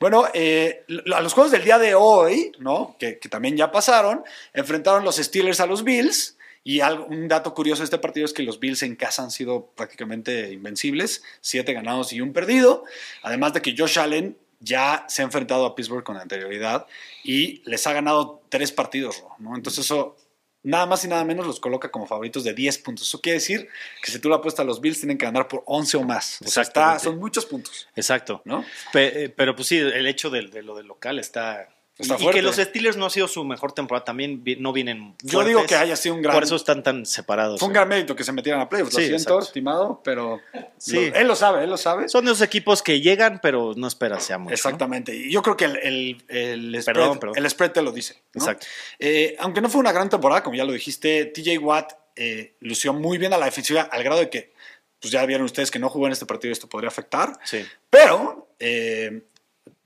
Bueno, 0.00 0.24
eh, 0.34 0.84
a 1.14 1.20
los 1.20 1.32
juegos 1.32 1.52
del 1.52 1.62
día 1.62 1.78
de 1.78 1.94
hoy, 1.94 2.50
¿no? 2.58 2.96
Que, 2.98 3.12
también 3.30 3.56
ya 3.56 3.70
pasaron, 3.70 4.24
enfrentaron 4.52 5.04
los 5.04 5.16
Steelers 5.16 5.60
a 5.60 5.66
los 5.66 5.84
Bills. 5.84 6.36
Y 6.64 6.80
algo, 6.80 7.06
un 7.06 7.26
dato 7.28 7.54
curioso 7.54 7.82
de 7.82 7.84
este 7.84 7.98
partido 7.98 8.26
es 8.26 8.32
que 8.32 8.42
los 8.42 8.60
Bills 8.60 8.82
en 8.82 8.94
casa 8.94 9.22
han 9.22 9.30
sido 9.32 9.66
prácticamente 9.76 10.52
invencibles, 10.52 11.24
siete 11.40 11.72
ganados 11.72 12.12
y 12.12 12.20
un 12.20 12.32
perdido. 12.32 12.84
Además 13.22 13.52
de 13.52 13.62
que 13.62 13.74
Josh 13.76 13.98
Allen 13.98 14.36
ya 14.62 15.04
se 15.08 15.22
ha 15.22 15.24
enfrentado 15.24 15.66
a 15.66 15.74
Pittsburgh 15.74 16.04
con 16.04 16.16
anterioridad 16.16 16.86
y 17.24 17.62
les 17.68 17.86
ha 17.86 17.92
ganado 17.92 18.42
tres 18.48 18.72
partidos, 18.72 19.22
¿no? 19.38 19.56
Entonces 19.56 19.84
eso 19.84 20.16
nada 20.62 20.86
más 20.86 21.04
y 21.04 21.08
nada 21.08 21.24
menos 21.24 21.46
los 21.46 21.60
coloca 21.60 21.90
como 21.90 22.06
favoritos 22.06 22.44
de 22.44 22.54
10 22.54 22.78
puntos. 22.78 23.08
Eso 23.08 23.20
quiere 23.20 23.38
decir 23.38 23.68
que 24.02 24.10
si 24.10 24.18
tú 24.18 24.28
la 24.28 24.36
apuestas 24.36 24.64
a 24.64 24.66
los 24.66 24.80
Bills, 24.80 25.00
tienen 25.00 25.18
que 25.18 25.26
ganar 25.26 25.48
por 25.48 25.62
11 25.66 25.96
o 25.96 26.02
más. 26.02 26.38
O 26.44 26.48
sea, 26.48 26.62
está, 26.62 26.98
son 26.98 27.18
muchos 27.18 27.46
puntos. 27.46 27.88
Exacto. 27.96 28.42
¿no? 28.44 28.64
Eh, 28.94 29.32
pero 29.36 29.54
pues 29.54 29.68
sí, 29.68 29.78
el 29.78 30.06
hecho 30.06 30.30
de, 30.30 30.42
lo 30.62 30.76
del 30.76 30.86
local 30.86 31.18
está, 31.18 31.68
y, 32.02 32.30
que 32.30 32.42
los 32.42 32.56
Steelers 32.56 32.96
no 32.96 33.06
ha 33.06 33.10
sido 33.10 33.28
su 33.28 33.44
mejor 33.44 33.72
temporada, 33.72 34.04
también 34.04 34.42
no 34.58 34.72
vienen. 34.72 35.14
Yo 35.22 35.44
digo 35.44 35.64
que 35.66 35.74
haya 35.74 35.96
sido 35.96 36.14
un 36.14 36.22
gran. 36.22 36.34
Por 36.34 36.44
eso 36.44 36.56
están 36.56 36.82
tan 36.82 37.06
separados. 37.06 37.60
Fue 37.60 37.68
un 37.68 37.74
gran 37.74 37.88
mérito 37.88 38.16
que 38.16 38.24
se 38.24 38.32
metieran 38.32 38.60
a 38.60 38.68
playoffs. 38.68 38.94
Lo 38.94 39.00
siento, 39.00 39.38
estimado, 39.38 40.00
pero. 40.04 40.40
Sí. 40.78 41.10
él 41.14 41.26
lo 41.26 41.36
sabe, 41.36 41.64
él 41.64 41.70
lo 41.70 41.76
sabe. 41.76 42.08
Son 42.08 42.24
de 42.24 42.32
esos 42.32 42.42
equipos 42.42 42.82
que 42.82 43.00
llegan, 43.00 43.40
pero 43.42 43.72
no 43.76 43.86
espera 43.86 44.20
sea 44.20 44.38
mucho. 44.38 44.54
Exactamente. 44.54 45.14
Y 45.14 45.30
yo 45.30 45.42
creo 45.42 45.56
que 45.56 45.64
el, 45.66 46.22
el, 46.28 46.82
spread, 46.82 47.18
el 47.34 47.50
spread 47.50 47.72
te 47.72 47.82
lo 47.82 47.92
dice. 47.92 48.22
Exacto. 48.34 48.66
Eh, 48.98 49.36
aunque 49.38 49.60
no 49.60 49.68
fue 49.68 49.80
una 49.80 49.92
gran 49.92 50.08
temporada, 50.08 50.42
como 50.42 50.56
ya 50.56 50.64
lo 50.64 50.72
dijiste, 50.72 51.26
TJ 51.26 51.58
Watt 51.58 51.92
eh, 52.16 52.56
lució 52.60 52.92
muy 52.92 53.18
bien 53.18 53.32
a 53.32 53.38
la 53.38 53.46
defensiva, 53.46 53.82
al 53.82 54.02
grado 54.02 54.20
de 54.20 54.30
que. 54.30 54.52
Pues 55.00 55.10
ya 55.10 55.26
vieron 55.26 55.44
ustedes 55.46 55.72
que 55.72 55.80
no 55.80 55.88
jugó 55.88 56.06
en 56.06 56.12
este 56.12 56.26
partido, 56.26 56.52
esto 56.52 56.68
podría 56.68 56.86
afectar. 56.86 57.32
Sí. 57.42 57.66
Pero 57.90 58.54
eh, 58.60 59.22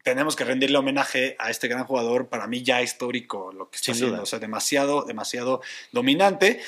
tenemos 0.06 0.36
que 0.36 0.44
rendirle 0.44 0.78
homenaje 0.78 1.34
a 1.40 1.50
este 1.50 1.66
gran 1.66 1.82
jugador, 1.82 2.28
para 2.28 2.46
mí 2.46 2.62
ya 2.62 2.80
histórico, 2.80 3.52
lo 3.52 3.70
que 3.70 3.76
está 3.76 3.90
haciendo, 3.90 4.22
o 4.22 4.26
sea, 4.26 4.38
demasiado, 4.38 5.02
demasiado 5.02 5.62
dominante. 5.90 6.60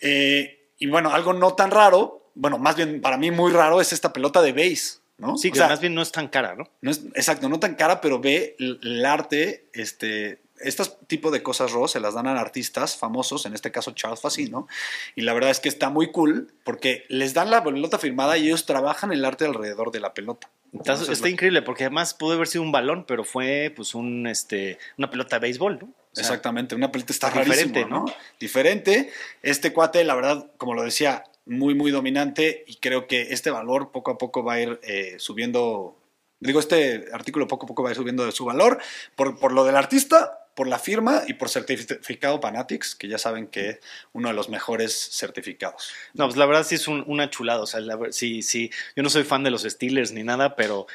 Eh, 0.00 0.70
y 0.78 0.86
bueno, 0.86 1.12
algo 1.12 1.34
no 1.34 1.52
tan 1.52 1.70
raro, 1.70 2.30
bueno, 2.34 2.56
más 2.56 2.76
bien 2.76 3.02
para 3.02 3.18
mí 3.18 3.30
muy 3.30 3.52
raro 3.52 3.82
es 3.82 3.92
esta 3.92 4.14
pelota 4.14 4.40
de 4.40 4.52
base. 4.54 5.00
¿no? 5.18 5.36
Sí, 5.36 5.50
que 5.50 5.60
más 5.60 5.78
bien 5.78 5.94
no 5.94 6.00
es 6.00 6.10
tan 6.10 6.28
cara, 6.28 6.54
¿no? 6.54 6.70
no 6.80 6.90
es, 6.90 7.02
exacto, 7.14 7.50
no 7.50 7.60
tan 7.60 7.74
cara, 7.74 8.00
pero 8.00 8.18
ve 8.18 8.56
el, 8.58 9.04
arte, 9.04 9.68
este, 9.74 10.40
estos 10.58 11.06
tipo 11.06 11.30
de 11.30 11.42
cosas, 11.42 11.72
Ross, 11.72 11.90
se 11.90 12.00
las 12.00 12.14
dan 12.14 12.28
a 12.28 12.40
artistas 12.40 12.96
famosos, 12.96 13.44
en 13.44 13.52
este 13.52 13.70
caso 13.70 13.90
Charles 13.90 14.22
Facino, 14.22 14.68
y 15.14 15.20
la 15.20 15.34
verdad 15.34 15.50
es 15.50 15.60
que 15.60 15.68
está 15.68 15.90
muy 15.90 16.10
cool 16.12 16.54
porque 16.64 17.04
les 17.10 17.34
dan 17.34 17.50
la 17.50 17.62
pelota 17.62 17.98
firmada 17.98 18.38
y 18.38 18.46
ellos 18.46 18.64
trabajan 18.64 19.12
el 19.12 19.22
arte 19.26 19.44
alrededor 19.44 19.90
de 19.90 20.00
la 20.00 20.14
pelota. 20.14 20.48
Está, 20.72 21.28
increíble 21.28 21.62
porque 21.62 21.84
además 21.84 22.14
pudo 22.14 22.34
haber 22.34 22.46
sido 22.46 22.62
un 22.62 22.70
balón, 22.70 23.04
pero 23.04 23.24
fue 23.24 23.72
pues 23.74 23.94
un 23.94 24.26
este 24.26 24.78
una 24.98 25.10
pelota 25.10 25.36
de 25.36 25.40
béisbol, 25.40 25.78
¿no? 25.80 25.92
Exactamente, 26.16 26.74
una 26.74 26.90
pelota 26.90 27.12
está 27.12 27.30
diferente, 27.30 27.84
¿no? 27.84 28.04
Diferente. 28.38 29.10
Este 29.42 29.72
cuate, 29.72 30.04
la 30.04 30.14
verdad, 30.14 30.50
como 30.56 30.74
lo 30.74 30.82
decía, 30.82 31.24
muy, 31.46 31.74
muy 31.74 31.90
dominante 31.90 32.64
y 32.66 32.76
creo 32.76 33.06
que 33.06 33.32
este 33.32 33.50
valor 33.50 33.90
poco 33.90 34.12
a 34.12 34.18
poco 34.18 34.44
va 34.44 34.54
a 34.54 34.60
ir 34.60 34.80
eh, 34.82 35.16
subiendo. 35.18 35.96
Digo, 36.38 36.60
este 36.60 37.06
artículo 37.12 37.48
poco 37.48 37.66
a 37.66 37.68
poco 37.68 37.82
va 37.82 37.90
a 37.90 37.92
ir 37.92 37.96
subiendo 37.96 38.24
de 38.24 38.32
su 38.32 38.44
valor 38.44 38.78
por, 39.14 39.38
por 39.38 39.52
lo 39.52 39.64
del 39.64 39.76
artista, 39.76 40.39
por 40.54 40.68
la 40.68 40.78
firma 40.78 41.22
y 41.26 41.34
por 41.34 41.48
certificado 41.48 42.40
Panatics, 42.40 42.94
que 42.94 43.08
ya 43.08 43.18
saben 43.18 43.46
que 43.46 43.70
es 43.70 43.78
uno 44.12 44.28
de 44.28 44.34
los 44.34 44.48
mejores 44.48 44.94
certificados. 45.12 45.90
No, 46.14 46.26
pues 46.26 46.36
la 46.36 46.46
verdad 46.46 46.64
sí 46.64 46.74
es 46.74 46.88
una 46.88 47.30
chulada. 47.30 47.62
O 47.62 47.66
sea, 47.66 47.80
sí, 48.10 48.42
sí. 48.42 48.70
Yo 48.96 49.02
no 49.02 49.10
soy 49.10 49.24
fan 49.24 49.42
de 49.42 49.50
los 49.50 49.62
Steelers 49.62 50.12
ni 50.12 50.22
nada, 50.22 50.56
pero 50.56 50.86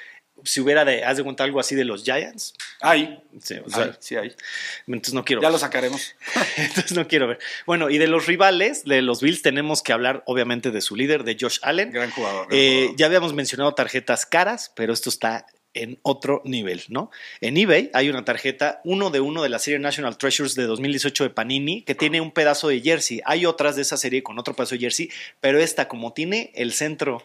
si 0.43 0.62
hubiera 0.62 0.83
de, 0.85 1.03
haz 1.03 1.17
de 1.17 1.24
cuenta 1.24 1.43
algo 1.43 1.59
así 1.59 1.75
de 1.75 1.85
los 1.85 2.03
Giants. 2.03 2.53
Hay. 2.81 3.24
Sí, 3.41 3.55
sí 4.00 4.15
hay. 4.15 4.35
Entonces 4.88 5.13
no 5.13 5.24
quiero. 5.24 5.41
Ya 5.41 5.50
lo 5.50 5.57
sacaremos. 5.57 6.15
entonces 6.57 6.95
no 6.95 7.07
quiero 7.07 7.27
ver. 7.27 7.39
Bueno, 7.65 7.89
y 7.89 7.97
de 7.97 8.07
los 8.07 8.25
rivales, 8.25 8.83
de 8.83 9.01
los 9.01 9.21
Bills, 9.21 9.41
tenemos 9.41 9.81
que 9.81 9.93
hablar 9.93 10.24
obviamente 10.25 10.71
de 10.71 10.81
su 10.81 10.95
líder, 10.95 11.24
de 11.24 11.38
Josh 11.39 11.59
Allen. 11.62 11.91
Gran 11.91 12.12
jugador. 12.12 12.47
Eh, 12.51 12.91
ya 12.97 13.05
habíamos 13.05 13.33
mencionado 13.33 13.74
tarjetas 13.74 14.25
caras, 14.25 14.71
pero 14.75 14.93
esto 14.93 15.09
está 15.09 15.45
en 15.75 16.00
otro 16.01 16.41
nivel, 16.46 16.82
¿no? 16.89 17.12
En 17.41 17.58
eBay 17.58 17.91
hay 17.94 18.10
una 18.10 18.25
tarjeta 18.25 18.82
uno 18.84 19.12
de 19.12 19.20
uno 19.20 19.44
de 19.44 19.50
la 19.50 19.60
serie 19.60 19.79
National 19.79 20.17
Treasures 20.17 20.55
de 20.55 20.63
2018 20.63 21.25
de 21.25 21.29
Panini 21.29 21.82
que 21.84 21.94
tiene 21.94 22.22
un 22.22 22.32
pedazo 22.32 22.70
de 22.70 22.82
jersey. 22.82 23.22
Hay 23.25 23.46
otras 23.46 23.75
de 23.75 23.84
esa 23.84 23.98
serie 23.98 24.24
con 24.24 24.39
otro 24.39 24.55
pedazo 24.55 24.75
de 24.75 24.82
jersey, 24.82 25.10
pero 25.39 25.60
esta 25.60 25.88
como 25.88 26.13
tiene 26.13 26.51
el 26.55 26.74
centro 26.74 27.22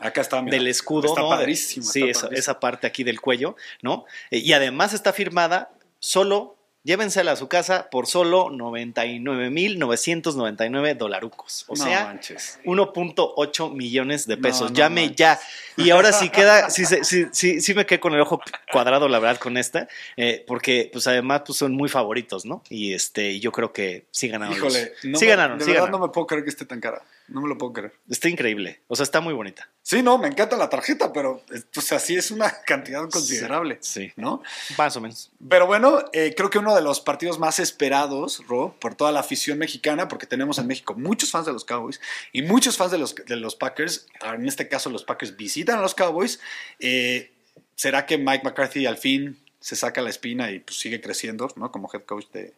del 0.51 0.67
escudo, 0.67 1.09
está 1.09 1.23
Padrísimo, 1.23 1.87
sí, 1.87 2.03
esa, 2.09 2.29
esa, 2.33 2.61
parte 2.61 2.87
aquí 2.87 3.05
del 3.05 3.21
cuello, 3.21 3.57
¿no? 3.83 4.05
Eh, 4.31 4.39
y 4.39 4.53
además 4.53 4.93
está 4.93 5.13
firmada 5.13 5.71
solo 6.01 6.60
Llévensela 6.83 7.33
a 7.33 7.37
su 7.37 7.47
casa 7.47 7.91
por 7.91 8.07
solo 8.07 8.49
99.999 8.49 10.97
dolarucos. 10.97 11.67
O 11.69 11.77
sea, 11.77 12.19
1.8 12.65 13.75
millones 13.75 14.27
de 14.27 14.39
pesos. 14.39 14.73
Llame 14.73 15.15
ya. 15.15 15.39
Y 15.77 15.91
ahora 15.91 16.11
sí 16.13 16.29
queda, 16.31 16.71
sí, 16.71 16.87
sí, 16.87 17.27
sí, 17.33 17.61
sí, 17.61 17.75
me 17.75 17.85
quedé 17.85 18.01
con 18.01 18.15
el 18.15 18.23
ojo 18.23 18.41
cuadrado, 18.73 19.09
la 19.09 19.19
verdad, 19.19 19.39
con 19.39 19.59
esta, 19.59 19.89
eh, 20.17 20.43
porque 20.47 20.89
pues 20.91 21.07
además 21.07 21.43
pues, 21.47 21.59
son 21.59 21.73
muy 21.73 21.91
favoritos, 21.91 22.47
¿no? 22.47 22.63
Y 22.71 22.95
este, 22.95 23.39
yo 23.41 23.53
creo 23.53 23.75
que 23.75 24.07
sí 24.11 24.29
ganaron. 24.29 24.57
Híjole, 24.57 24.95
sí 25.01 25.27
ganaron. 25.27 25.59
De 25.59 25.67
verdad 25.67 25.91
no 25.91 25.99
me 25.99 26.09
puedo 26.09 26.27
creer 26.27 26.45
que 26.45 26.51
esté 26.51 26.65
tan 26.65 26.81
cara. 26.81 27.03
No 27.31 27.41
me 27.41 27.49
lo 27.49 27.57
puedo 27.57 27.73
creer. 27.73 27.93
Está 28.09 28.29
increíble. 28.29 28.83
O 28.89 28.97
sea, 28.97 29.05
está 29.05 29.21
muy 29.21 29.33
bonita. 29.33 29.69
Sí, 29.83 30.03
no, 30.03 30.19
me 30.19 30.27
encanta 30.27 30.57
la 30.57 30.69
tarjeta, 30.69 31.13
pero 31.13 31.43
o 31.77 31.81
sea, 31.81 31.99
sí 32.01 32.17
es 32.17 32.31
una 32.31 32.51
cantidad 32.67 33.09
considerable. 33.09 33.79
Sí. 33.81 34.13
¿No? 34.17 34.43
Más 34.77 34.97
o 34.97 35.01
menos. 35.01 35.31
Pero 35.49 35.67
bueno, 35.67 36.05
eh, 36.13 36.35
creo 36.37 36.51
que 36.51 36.59
uno 36.59 36.75
de 36.75 36.83
los 36.83 37.01
partidos 37.01 37.39
más 37.39 37.61
esperados, 37.61 38.45
Ro, 38.49 38.77
por 38.81 38.97
toda 38.97 39.13
la 39.13 39.21
afición 39.21 39.59
mexicana, 39.59 40.09
porque 40.09 40.27
tenemos 40.27 40.59
en 40.59 40.67
México 40.67 40.95
muchos 40.95 41.31
fans 41.31 41.47
de 41.47 41.53
los 41.53 41.65
Cowboys 41.65 42.01
y 42.33 42.43
muchos 42.43 42.77
fans 42.77 42.91
de 42.91 42.99
los, 42.99 43.15
de 43.15 43.37
los 43.37 43.55
Packers. 43.55 44.07
En 44.23 44.47
este 44.47 44.69
caso, 44.69 44.91
los 44.91 45.05
Packers 45.05 45.37
visitan 45.37 45.79
a 45.79 45.83
los 45.83 45.95
Cowboys. 45.95 46.41
Eh, 46.81 47.33
¿Será 47.77 48.07
que 48.07 48.19
Mike 48.19 48.43
McCarthy 48.45 48.87
al 48.87 48.99
fin 48.99 49.39
se 49.61 49.77
saca 49.77 50.03
la 50.03 50.11
espina 50.11 50.51
y 50.51 50.59
pues, 50.59 50.79
sigue 50.79 51.01
creciendo, 51.01 51.49
¿no? 51.57 51.71
Como 51.71 51.89
head 51.93 52.03
coach 52.03 52.27
de, 52.33 52.55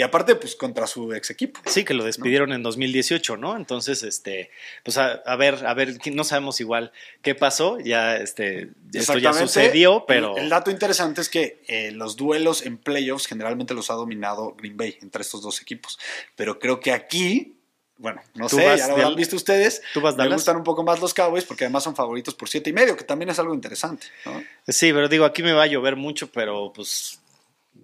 y 0.00 0.02
aparte, 0.02 0.34
pues 0.34 0.56
contra 0.56 0.86
su 0.86 1.12
ex 1.12 1.28
equipo. 1.28 1.60
Sí, 1.66 1.84
que 1.84 1.92
lo 1.92 2.04
despidieron 2.04 2.54
en 2.54 2.62
2018, 2.62 3.36
¿no? 3.36 3.54
Entonces, 3.54 4.02
este, 4.02 4.50
pues 4.82 4.96
a, 4.96 5.36
ver, 5.36 5.66
a 5.66 5.74
ver, 5.74 5.98
no 6.10 6.24
sabemos 6.24 6.58
igual 6.58 6.90
qué 7.20 7.34
pasó, 7.34 7.78
ya 7.78 8.16
este, 8.16 8.70
esto 8.94 9.18
ya 9.18 9.34
sucedió, 9.34 10.06
pero... 10.08 10.38
El, 10.38 10.48
dato 10.48 10.70
interesante 10.70 11.20
es 11.20 11.28
que 11.28 11.60
eh, 11.68 11.90
los 11.90 12.16
duelos 12.16 12.64
en 12.64 12.78
playoffs 12.78 13.26
generalmente 13.26 13.74
los 13.74 13.90
ha 13.90 13.94
dominado 13.94 14.54
Green 14.56 14.78
Bay 14.78 14.96
entre 15.02 15.20
estos 15.20 15.42
dos 15.42 15.60
equipos, 15.60 15.98
pero 16.34 16.58
creo 16.58 16.80
que 16.80 16.92
aquí 16.92 17.58
bueno, 17.98 18.22
no 18.32 18.48
sé, 18.48 18.64
ya 18.78 18.88
lo 18.88 19.06
han 19.06 19.14
visto 19.14 19.36
ustedes. 19.36 19.82
¿Tú 19.92 20.00
vas 20.00 20.16
Me 20.16 20.26
gustan 20.26 20.56
un 20.56 20.64
poco 20.64 20.82
más 20.82 21.02
los 21.02 21.12
Cowboys 21.12 21.44
porque 21.44 21.64
además 21.64 21.84
son 21.84 21.94
favoritos 21.94 22.34
por 22.34 22.48
siete 22.48 22.70
y 22.70 22.72
medio, 22.72 22.96
que 22.96 23.04
también 23.04 23.28
es 23.28 23.38
algo 23.38 23.52
interesante. 23.52 24.06
¿no? 24.24 24.42
Sí, 24.66 24.90
pero 24.94 25.06
digo, 25.06 25.26
aquí 25.26 25.42
me 25.42 25.52
va 25.52 25.64
a 25.64 25.66
llover 25.66 25.96
mucho, 25.96 26.32
pero 26.32 26.72
pues 26.72 27.19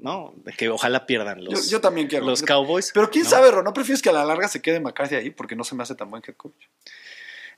¿no? 0.06 0.32
Que 0.56 0.68
ojalá 0.68 1.04
pierdan 1.04 1.44
los, 1.44 1.68
yo, 1.68 1.80
también 1.80 2.06
quiero. 2.06 2.24
los 2.24 2.40
Cowboys. 2.42 2.92
Pero 2.94 3.10
quién 3.10 3.24
sabe, 3.24 3.50
Ro, 3.50 3.64
¿no 3.64 3.74
prefieres 3.74 4.00
que 4.00 4.08
a 4.08 4.12
la 4.12 4.24
larga 4.24 4.46
se 4.46 4.62
quede 4.62 4.78
McCarthy 4.78 5.16
ahí? 5.16 5.30
Porque 5.30 5.56
no 5.56 5.64
se 5.64 5.74
me 5.74 5.82
hace 5.82 5.96
tan 5.96 6.08
buen 6.08 6.22
head 6.24 6.36
coach. 6.36 6.54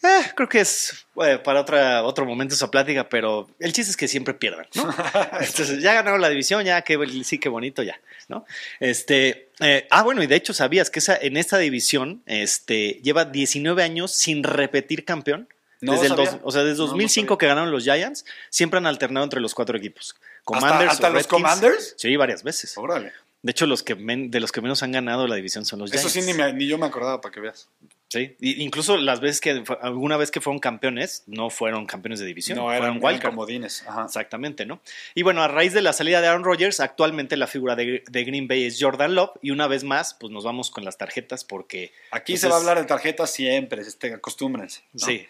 Eh, 0.02 0.30
creo 0.34 0.48
que 0.48 0.60
es 0.60 1.06
eh, 1.22 1.38
para 1.44 1.60
otra, 1.60 2.04
otro 2.04 2.24
momento 2.24 2.54
esa 2.54 2.70
plática, 2.70 3.06
pero 3.06 3.50
el 3.58 3.74
chiste 3.74 3.90
es 3.90 3.96
que 3.98 4.08
siempre 4.08 4.32
pierdan, 4.32 4.66
¿no? 4.76 4.84
Entonces, 5.40 5.82
ya 5.82 5.92
ganaron 5.92 6.22
la 6.22 6.30
división, 6.30 6.64
ya 6.64 6.80
que 6.80 6.96
sí, 7.22 7.38
qué 7.38 7.50
bonito, 7.50 7.82
ya, 7.82 8.00
¿no? 8.28 8.46
Este, 8.80 9.50
eh, 9.60 9.86
ah, 9.90 10.02
bueno, 10.02 10.22
y 10.22 10.26
de 10.26 10.36
hecho, 10.36 10.54
¿sabías 10.54 10.88
que 10.88 11.00
esa, 11.00 11.18
en 11.20 11.36
esta 11.36 11.58
división 11.58 12.22
este, 12.24 13.00
lleva 13.02 13.26
19 13.26 13.82
años 13.82 14.12
sin 14.12 14.42
repetir 14.42 15.04
campeón? 15.04 15.48
desde 15.80 16.06
el 16.06 16.12
o 16.42 16.50
sea, 16.50 16.64
desde 16.64 16.78
2005 16.78 17.38
que 17.38 17.46
ganaron 17.46 17.70
los 17.70 17.84
Giants, 17.84 18.24
siempre 18.50 18.78
han 18.78 18.86
alternado 18.86 19.22
entre 19.22 19.40
los 19.40 19.54
cuatro 19.54 19.76
equipos. 19.76 20.16
Commanders 20.48 20.92
¿Hasta, 20.92 21.10
los 21.10 21.26
Commanders? 21.26 21.94
Sí, 21.98 22.16
varias 22.16 22.42
veces. 22.42 22.76
Órale. 22.78 23.12
De 23.42 23.50
hecho, 23.52 23.66
los 23.66 23.82
que 23.82 23.94
de 23.94 24.40
los 24.40 24.50
que 24.50 24.60
menos 24.62 24.82
han 24.82 24.92
ganado 24.92 25.26
la 25.26 25.36
división 25.36 25.64
son 25.64 25.78
los 25.78 25.90
Giants. 25.90 26.16
Eso 26.16 26.32
sí, 26.32 26.32
ni, 26.54 26.66
yo 26.66 26.78
me 26.78 26.86
acordaba, 26.86 27.20
para 27.20 27.32
que 27.32 27.40
veas. 27.40 27.68
Sí, 28.08 28.34
incluso 28.40 28.96
las 28.96 29.20
veces 29.20 29.42
que, 29.42 29.62
alguna 29.82 30.16
vez 30.16 30.30
que 30.30 30.40
fueron 30.40 30.58
campeones, 30.58 31.24
no 31.26 31.50
fueron 31.50 31.84
campeones 31.84 32.18
de 32.18 32.24
división, 32.26 32.56
no, 32.56 32.72
eran, 32.72 32.98
fueron 33.00 33.20
comodines. 33.20 33.84
Exactamente, 34.02 34.64
¿no? 34.64 34.80
Y 35.14 35.22
bueno, 35.22 35.42
a 35.42 35.48
raíz 35.48 35.74
de 35.74 35.82
la 35.82 35.92
salida 35.92 36.22
de 36.22 36.28
Aaron 36.28 36.42
Rodgers, 36.42 36.80
actualmente 36.80 37.36
la 37.36 37.46
figura 37.46 37.76
de, 37.76 38.02
Green 38.10 38.48
Bay 38.48 38.64
es 38.64 38.78
Jordan 38.80 39.14
Love, 39.14 39.32
y 39.42 39.50
una 39.50 39.68
vez 39.68 39.84
más, 39.84 40.14
pues 40.14 40.32
nos 40.32 40.44
vamos 40.44 40.70
con 40.70 40.84
las 40.84 40.96
tarjetas 40.96 41.44
porque... 41.44 41.92
Aquí 42.10 42.32
pues, 42.32 42.40
se 42.40 42.48
va 42.48 42.56
a 42.56 42.58
hablar 42.58 42.78
de 42.78 42.86
tarjetas 42.86 43.30
siempre, 43.30 43.82
este, 43.82 44.14
acostúmbrense. 44.14 44.82
Sí, 44.96 45.26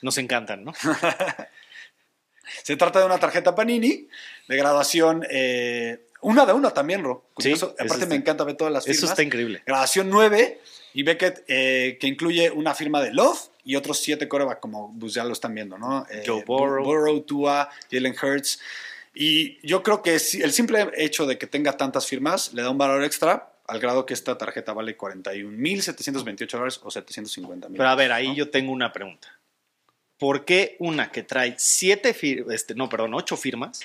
nos 0.00 0.16
encantan, 0.16 0.64
¿no? 0.64 0.72
Se 2.62 2.76
trata 2.76 3.00
de 3.00 3.06
una 3.06 3.18
tarjeta 3.18 3.54
Panini 3.54 4.08
de 4.48 4.56
graduación, 4.56 5.26
eh, 5.30 6.06
una 6.20 6.46
de 6.46 6.52
una 6.52 6.70
también, 6.70 7.02
Ro. 7.02 7.24
Sí, 7.38 7.52
Aparte 7.52 8.06
me 8.06 8.16
encanta 8.16 8.44
ver 8.44 8.56
todas 8.56 8.72
las 8.72 8.84
firmas. 8.84 8.98
Eso 8.98 9.06
está 9.06 9.22
increíble. 9.22 9.62
Graduación 9.66 10.10
9 10.10 10.60
y 10.94 11.02
Beckett, 11.02 11.44
eh, 11.48 11.98
que 12.00 12.06
incluye 12.06 12.50
una 12.50 12.74
firma 12.74 13.02
de 13.02 13.12
Love 13.12 13.38
y 13.64 13.76
otros 13.76 13.98
siete 14.00 14.28
coreback, 14.28 14.60
como 14.60 14.96
pues 14.98 15.14
ya 15.14 15.24
lo 15.24 15.32
están 15.32 15.54
viendo, 15.54 15.76
¿no? 15.76 16.06
Eh, 16.10 16.22
Joe 16.26 16.44
Burrow. 16.44 16.84
Burrow, 16.84 17.20
Tua, 17.22 17.68
Jalen 17.90 18.14
Hurts. 18.20 18.60
Y 19.14 19.66
yo 19.66 19.82
creo 19.82 20.02
que 20.02 20.14
el 20.14 20.52
simple 20.52 20.88
hecho 20.96 21.26
de 21.26 21.38
que 21.38 21.46
tenga 21.46 21.76
tantas 21.76 22.06
firmas 22.06 22.52
le 22.52 22.62
da 22.62 22.70
un 22.70 22.78
valor 22.78 23.04
extra 23.04 23.50
al 23.66 23.80
grado 23.80 24.04
que 24.06 24.14
esta 24.14 24.36
tarjeta 24.36 24.72
vale 24.72 24.96
41.728 24.96 26.50
dólares 26.50 26.80
o 26.82 26.90
750 26.90 27.68
mil. 27.68 27.78
Pero 27.78 27.88
a 27.88 27.94
ver, 27.94 28.12
ahí 28.12 28.34
yo 28.34 28.50
tengo 28.50 28.72
una 28.72 28.92
pregunta. 28.92 29.28
¿Por 30.18 30.44
qué 30.44 30.76
una 30.78 31.10
que 31.10 31.22
trae 31.22 31.54
siete, 31.58 32.16
este, 32.50 32.74
no, 32.74 32.88
perdón, 32.88 33.14
ocho 33.14 33.36
firmas 33.36 33.80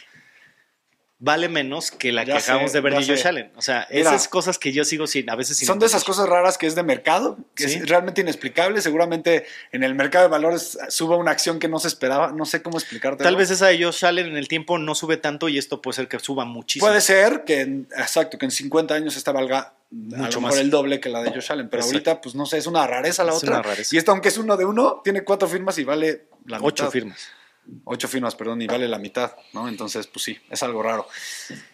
vale 1.20 1.50
menos 1.50 1.92
que 1.92 2.14
la 2.14 2.24
que 2.24 2.34
acabamos 2.34 2.72
de 2.72 2.80
ver 2.80 2.96
de 2.96 3.06
Josh 3.06 3.28
Allen. 3.28 3.52
O 3.58 3.62
sea, 3.62 3.84
esas 3.90 4.28
cosas 4.28 4.58
que 4.58 4.72
yo 4.72 4.86
sigo 4.86 5.06
sin, 5.06 5.30
a 5.30 5.36
veces 5.36 5.58
sin 5.58 5.68
Son 5.68 5.78
de 5.78 5.86
esas 5.86 6.04
cosas 6.04 6.28
raras 6.28 6.58
que 6.58 6.66
es 6.66 6.76
de 6.76 6.84
mercado, 6.84 7.38
que 7.56 7.66
es 7.66 7.88
realmente 7.88 8.22
inexplicable. 8.22 8.82
Seguramente 8.82 9.46
en 9.72 9.84
el 9.84 9.96
mercado 9.96 10.24
de 10.24 10.30
valores 10.30 10.78
suba 10.88 11.18
una 11.18 11.32
acción 11.32 11.60
que 11.60 11.68
no 11.68 11.80
se 11.80 11.90
esperaba. 11.90 12.32
No 12.32 12.46
sé 12.46 12.62
cómo 12.62 12.78
explicarte. 12.78 13.24
Tal 13.24 13.36
vez 13.36 13.52
esa 13.52 13.68
de 13.68 13.84
Josh 13.84 14.06
Allen 14.06 14.28
en 14.28 14.38
el 14.38 14.48
tiempo 14.48 14.78
no 14.80 14.96
sube 14.96 15.18
tanto 15.18 15.50
y 15.50 15.58
esto 15.58 15.82
puede 15.82 15.96
ser 15.96 16.08
que 16.08 16.18
suba 16.20 16.46
muchísimo. 16.46 16.88
Puede 16.88 17.02
ser 17.02 17.44
que, 17.46 17.62
exacto, 17.62 18.38
que 18.38 18.46
en 18.46 18.52
50 18.52 18.94
años 18.94 19.18
esta 19.18 19.32
valga 19.32 19.74
mucho 19.92 20.40
más 20.40 20.58
el 20.58 20.70
doble 20.70 21.00
que 21.00 21.10
la 21.10 21.22
de 21.22 21.32
Josh 21.32 21.52
Allen. 21.52 21.68
Pero 21.70 21.84
ahorita, 21.84 22.22
pues 22.22 22.36
no 22.36 22.46
sé, 22.46 22.58
es 22.58 22.68
una 22.68 22.88
rareza 22.88 23.26
la 23.26 23.34
otra. 23.34 23.62
Y 23.92 23.98
esto, 23.98 24.12
aunque 24.12 24.30
es 24.30 24.38
uno 24.38 24.56
de 24.56 24.64
uno, 24.64 25.02
tiene 25.04 25.24
cuatro 25.24 25.50
firmas 25.50 25.78
y 25.80 25.84
vale 25.84 26.28
la 26.46 26.60
Ocho 26.62 26.90
firmas. 26.90 27.30
Ocho 27.86 28.08
firmas, 28.08 28.36
perdón, 28.36 28.62
y 28.62 28.68
vale 28.68 28.88
la 28.88 29.00
mitad, 29.00 29.34
¿no? 29.54 29.68
Entonces, 29.68 30.08
pues 30.08 30.24
sí, 30.24 30.38
es 30.50 30.64
algo 30.64 30.82
raro. 30.84 31.08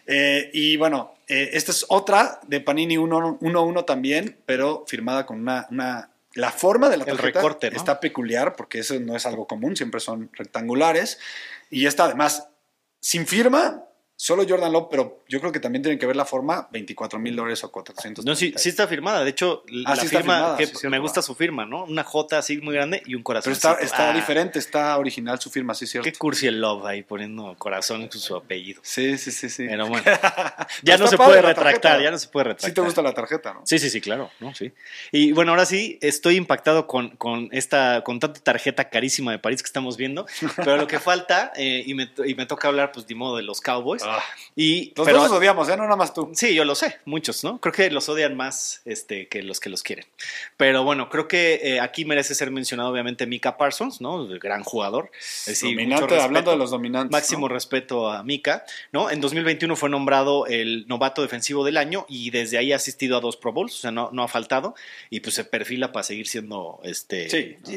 Eh, 0.06 0.50
y 0.52 0.76
bueno, 0.76 1.14
eh, 1.28 1.50
esta 1.52 1.72
es 1.72 1.86
otra 1.88 2.40
de 2.46 2.60
Panini 2.60 2.96
1-1 2.96 3.84
también, 3.84 4.38
pero 4.46 4.84
firmada 4.86 5.26
con 5.26 5.40
una, 5.40 5.66
una 5.70 6.10
la 6.34 6.52
forma 6.52 6.90
de 6.90 6.98
la 6.98 7.04
tarjeta 7.06 7.40
recorte, 7.40 7.74
está 7.74 7.98
peculiar 7.98 8.56
porque 8.56 8.80
eso 8.80 8.98
no 9.00 9.16
es 9.16 9.24
algo 9.24 9.46
común, 9.46 9.74
siempre 9.74 10.00
son 10.00 10.30
rectangulares. 10.34 11.18
Y 11.70 11.86
esta 11.86 12.04
además, 12.04 12.48
sin 13.00 13.26
firma, 13.26 13.85
Solo 14.18 14.46
Jordan 14.48 14.72
Love, 14.72 14.88
pero 14.90 15.22
yo 15.28 15.40
creo 15.40 15.52
que 15.52 15.60
también 15.60 15.82
tienen 15.82 15.98
que 15.98 16.06
ver 16.06 16.16
la 16.16 16.24
forma, 16.24 16.68
24 16.72 17.18
mil 17.18 17.36
dólares 17.36 17.62
o 17.64 17.70
400. 17.70 18.24
No, 18.24 18.34
sí, 18.34 18.54
sí 18.56 18.70
está 18.70 18.88
firmada. 18.88 19.22
De 19.22 19.28
hecho, 19.28 19.62
ah, 19.84 19.94
la 19.94 19.96
firma, 19.96 20.56
que 20.56 20.88
me 20.88 20.98
gusta 20.98 21.20
su 21.20 21.34
firma, 21.34 21.66
¿no? 21.66 21.84
Una 21.84 22.02
J 22.02 22.38
así 22.38 22.56
muy 22.62 22.74
grande 22.74 23.02
y 23.04 23.14
un 23.14 23.22
corazón. 23.22 23.52
Pero 23.52 23.74
está, 23.74 23.84
está 23.84 24.10
ah. 24.12 24.14
diferente, 24.14 24.58
está 24.58 24.96
original 24.96 25.38
su 25.38 25.50
firma, 25.50 25.74
sí, 25.74 25.86
cierto. 25.86 26.10
Qué 26.10 26.16
cursi 26.16 26.46
el 26.46 26.62
Love 26.62 26.86
ahí 26.86 27.02
poniendo 27.02 27.54
corazón 27.58 28.04
en 28.04 28.10
su 28.10 28.34
apellido. 28.34 28.80
Sí, 28.82 29.18
sí, 29.18 29.30
sí, 29.30 29.50
sí. 29.50 29.66
Pero 29.68 29.86
bueno, 29.86 30.02
ya 30.82 30.96
no 30.96 31.08
se 31.08 31.18
puede 31.18 31.42
retractar, 31.42 32.00
ya 32.00 32.10
no 32.10 32.16
se 32.18 32.28
puede 32.28 32.44
retractar. 32.44 32.70
Sí 32.70 32.74
te 32.74 32.80
gusta 32.80 33.02
la 33.02 33.12
tarjeta, 33.12 33.52
¿no? 33.52 33.66
Sí, 33.66 33.78
sí, 33.78 33.90
sí, 33.90 34.00
claro, 34.00 34.30
¿no? 34.40 34.54
Sí. 34.54 34.72
Y 35.12 35.32
bueno, 35.32 35.52
ahora 35.52 35.66
sí, 35.66 35.98
estoy 36.00 36.36
impactado 36.36 36.86
con, 36.86 37.10
con 37.16 37.50
esta, 37.52 38.02
con 38.02 38.18
tanta 38.18 38.40
tarjeta 38.40 38.88
carísima 38.88 39.32
de 39.32 39.38
París 39.38 39.62
que 39.62 39.66
estamos 39.66 39.98
viendo, 39.98 40.24
pero 40.56 40.78
lo 40.78 40.86
que 40.86 41.00
falta, 41.00 41.52
eh, 41.54 41.82
y, 41.84 41.92
me, 41.92 42.10
y 42.24 42.34
me 42.34 42.46
toca 42.46 42.68
hablar, 42.68 42.92
pues, 42.92 43.06
de 43.06 43.14
modo 43.14 43.36
de 43.36 43.42
los 43.42 43.60
Cowboys. 43.60 44.05
Ah. 44.06 44.22
Y 44.58 44.94
los 44.96 45.06
dos 45.06 45.14
los 45.14 45.32
odiamos, 45.32 45.68
¿eh? 45.68 45.76
No 45.76 45.84
nada 45.84 45.96
más 45.96 46.14
tú. 46.14 46.30
Sí, 46.32 46.54
yo 46.54 46.64
lo 46.64 46.74
sé, 46.74 46.98
muchos, 47.04 47.44
¿no? 47.44 47.60
Creo 47.60 47.74
que 47.74 47.90
los 47.90 48.08
odian 48.08 48.36
más 48.36 48.80
este, 48.86 49.28
que 49.28 49.42
los 49.42 49.60
que 49.60 49.68
los 49.68 49.82
quieren. 49.82 50.06
Pero 50.56 50.82
bueno, 50.82 51.10
creo 51.10 51.28
que 51.28 51.60
eh, 51.62 51.80
aquí 51.80 52.06
merece 52.06 52.34
ser 52.34 52.50
mencionado, 52.50 52.90
obviamente, 52.90 53.26
Mika 53.26 53.58
Parsons, 53.58 54.00
¿no? 54.00 54.24
El 54.24 54.38
gran 54.38 54.64
jugador. 54.64 55.10
Dominante, 55.60 56.18
hablando 56.20 56.52
de 56.52 56.56
los 56.56 56.70
dominantes. 56.70 57.12
Máximo 57.12 57.48
respeto 57.48 58.10
a 58.10 58.22
Mika, 58.22 58.64
¿no? 58.92 59.10
En 59.10 59.20
2021 59.20 59.76
fue 59.76 59.90
nombrado 59.90 60.46
el 60.46 60.86
novato 60.88 61.22
defensivo 61.22 61.64
del 61.64 61.76
año 61.76 62.06
y 62.08 62.30
desde 62.30 62.56
ahí 62.56 62.72
ha 62.72 62.76
asistido 62.76 63.18
a 63.18 63.20
dos 63.20 63.36
Pro 63.36 63.52
Bowls, 63.52 63.74
o 63.74 63.78
sea, 63.78 63.90
no, 63.90 64.10
no 64.12 64.22
ha 64.22 64.28
faltado 64.28 64.74
y 65.10 65.20
pues 65.20 65.34
se 65.34 65.44
perfila 65.44 65.92
para 65.92 66.02
seguir 66.02 66.28
siendo, 66.28 66.80
este, 66.82 67.28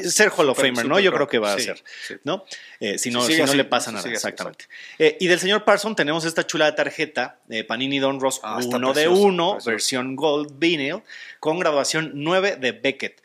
ser 0.08 0.30
Hall 0.30 0.48
of 0.48 0.58
Famer, 0.58 0.86
¿no? 0.86 0.98
Yo 0.98 1.12
creo 1.12 1.28
que 1.28 1.38
va 1.38 1.52
a 1.52 1.58
ser, 1.58 1.82
¿no? 2.24 2.44
Eh, 2.80 2.98
si 2.98 3.10
no, 3.10 3.22
si 3.22 3.36
no 3.36 3.54
le 3.54 3.64
pasa 3.64 3.92
nada, 3.92 4.08
exactamente. 4.10 4.66
Eh, 4.98 5.16
y 5.20 5.26
del 5.26 5.38
señor 5.38 5.64
Parsons 5.64 5.96
tenemos 5.96 6.19
esta 6.24 6.46
chula 6.46 6.66
de 6.66 6.72
tarjeta 6.72 7.38
eh, 7.48 7.64
Panini 7.64 7.98
Don 7.98 8.20
Ross 8.20 8.40
1 8.42 8.88
ah, 8.88 8.92
de 8.92 9.08
1, 9.08 9.58
versión 9.64 10.16
Gold 10.16 10.58
Vinyl, 10.58 11.02
con 11.38 11.58
graduación 11.58 12.12
9 12.14 12.56
de 12.56 12.72
Beckett. 12.72 13.22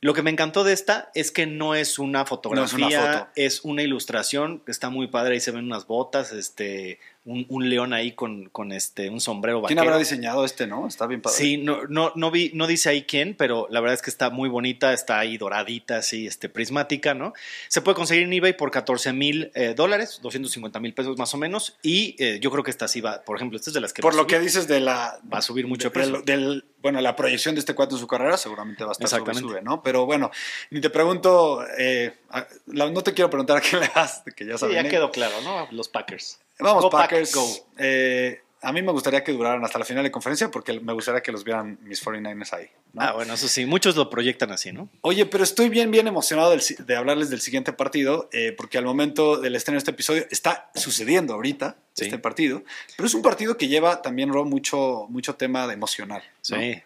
Lo 0.00 0.12
que 0.12 0.22
me 0.22 0.30
encantó 0.30 0.64
de 0.64 0.74
esta 0.74 1.10
es 1.14 1.30
que 1.30 1.46
no 1.46 1.74
es 1.74 1.98
una 1.98 2.26
fotografía, 2.26 3.30
es, 3.36 3.64
una 3.64 3.82
ilustración, 3.82 4.62
está 4.66 4.90
muy 4.90 5.06
padre, 5.06 5.32
ahí 5.32 5.40
se 5.40 5.50
ven 5.50 5.64
unas 5.64 5.86
botas, 5.86 6.32
este, 6.32 6.98
un, 7.26 7.70
león 7.70 7.94
ahí 7.94 8.12
con, 8.12 8.50
con, 8.50 8.70
este, 8.70 9.08
un 9.08 9.20
sombrero 9.20 9.62
vaquero. 9.62 9.80
¿Quién 9.80 9.86
habrá 9.86 9.98
diseñado 9.98 10.44
este, 10.44 10.66
no? 10.66 10.86
Está 10.86 11.06
bien 11.06 11.22
padre. 11.22 11.36
Sí, 11.36 11.56
no, 11.56 11.84
no, 11.88 12.12
no, 12.14 12.30
vi, 12.30 12.50
no 12.52 12.66
dice 12.66 12.90
ahí 12.90 13.04
quién, 13.04 13.34
pero 13.34 13.66
la 13.70 13.80
verdad 13.80 13.94
es 13.94 14.02
que 14.02 14.10
está 14.10 14.28
muy 14.28 14.50
bonita, 14.50 14.92
está 14.92 15.18
ahí 15.18 15.38
doradita, 15.38 15.98
así, 15.98 16.26
este, 16.26 16.50
prismática, 16.50 17.14
¿no? 17.14 17.32
Se 17.68 17.80
puede 17.80 17.96
conseguir 17.96 18.24
en 18.24 18.32
eBay 18.32 18.54
por 18.54 18.70
14 18.70 19.14
mil 19.14 19.50
eh, 19.54 19.72
dólares, 19.74 20.20
250 20.22 20.80
mil 20.80 20.92
pesos 20.92 21.16
más 21.16 21.32
o 21.32 21.38
menos, 21.38 21.78
y 21.82 22.14
eh, 22.18 22.40
yo 22.40 22.50
creo 22.50 22.62
que 22.62 22.70
esta 22.70 22.88
sí 22.88 23.00
va, 23.00 23.22
por 23.22 23.36
ejemplo, 23.36 23.56
esta 23.56 23.70
es 23.70 23.74
de 23.74 23.80
las 23.80 23.94
que... 23.94 24.02
Por 24.02 24.14
lo 24.14 24.26
que 24.26 24.38
dices 24.38 24.68
de 24.68 24.80
la... 24.80 25.18
Va 25.32 25.38
a 25.38 25.42
subir 25.42 25.66
mucho 25.66 25.90
precio. 25.90 26.20
Del, 26.22 26.64
bueno, 26.82 27.00
la 27.00 27.16
proyección 27.16 27.54
de 27.54 27.60
este 27.60 27.74
cuadro 27.74 27.96
en 27.96 28.00
su 28.00 28.06
carrera 28.06 28.36
seguramente 28.36 28.84
va 28.84 28.90
a 28.90 28.92
estar 28.92 29.06
Exactamente. 29.06 29.48
Sube, 29.48 29.62
¿no? 29.62 29.82
Pero 29.82 30.04
bueno, 30.04 30.30
ni 30.68 30.82
te 30.82 30.90
pregunto, 30.90 31.64
eh, 31.78 32.18
no 32.66 33.02
te 33.02 33.14
quiero 33.14 33.30
preguntar 33.30 33.56
a 33.58 33.60
quién 33.62 33.80
le 33.80 33.90
das, 33.94 34.22
que 34.36 34.44
ya 34.44 34.58
sabes. 34.58 34.74
ya 34.74 34.86
quedó 34.86 35.10
claro, 35.10 35.40
¿no? 35.42 35.66
Los 35.70 35.88
Packers. 35.88 36.43
Vamos, 36.58 36.86
Packers. 36.90 37.64
Eh, 37.78 38.40
a 38.64 38.72
mí 38.72 38.82
me 38.82 38.92
gustaría 38.92 39.22
que 39.22 39.32
duraran 39.32 39.62
hasta 39.64 39.78
la 39.78 39.84
final 39.84 40.02
de 40.02 40.10
conferencia 40.10 40.50
porque 40.50 40.80
me 40.80 40.92
gustaría 40.94 41.22
que 41.22 41.30
los 41.30 41.44
vieran 41.44 41.78
mis 41.82 42.02
49ers 42.04 42.52
ahí. 42.54 42.70
Ah, 42.96 43.12
bueno, 43.12 43.34
eso 43.34 43.46
sí, 43.46 43.66
muchos 43.66 43.94
lo 43.94 44.08
proyectan 44.08 44.50
así, 44.52 44.72
¿no? 44.72 44.88
Oye, 45.02 45.26
pero 45.26 45.44
estoy 45.44 45.68
bien, 45.68 45.90
bien 45.90 46.06
emocionado 46.06 46.56
de 46.56 46.96
hablarles 46.96 47.28
del 47.28 47.40
siguiente 47.40 47.72
partido 47.72 48.28
eh, 48.32 48.52
porque 48.56 48.78
al 48.78 48.84
momento 48.84 49.36
del 49.36 49.54
estreno 49.54 49.74
de 49.76 49.78
este 49.78 49.90
episodio 49.90 50.26
está 50.30 50.70
sucediendo 50.74 51.34
ahorita 51.34 51.76
este 51.96 52.18
partido, 52.18 52.64
pero 52.96 53.06
es 53.06 53.14
un 53.14 53.22
partido 53.22 53.56
que 53.56 53.68
lleva 53.68 54.02
también, 54.02 54.32
Rob, 54.32 54.46
mucho, 54.46 55.06
mucho 55.10 55.36
tema 55.36 55.66
de 55.68 55.74
emocional. 55.74 56.22
Sí. 56.40 56.82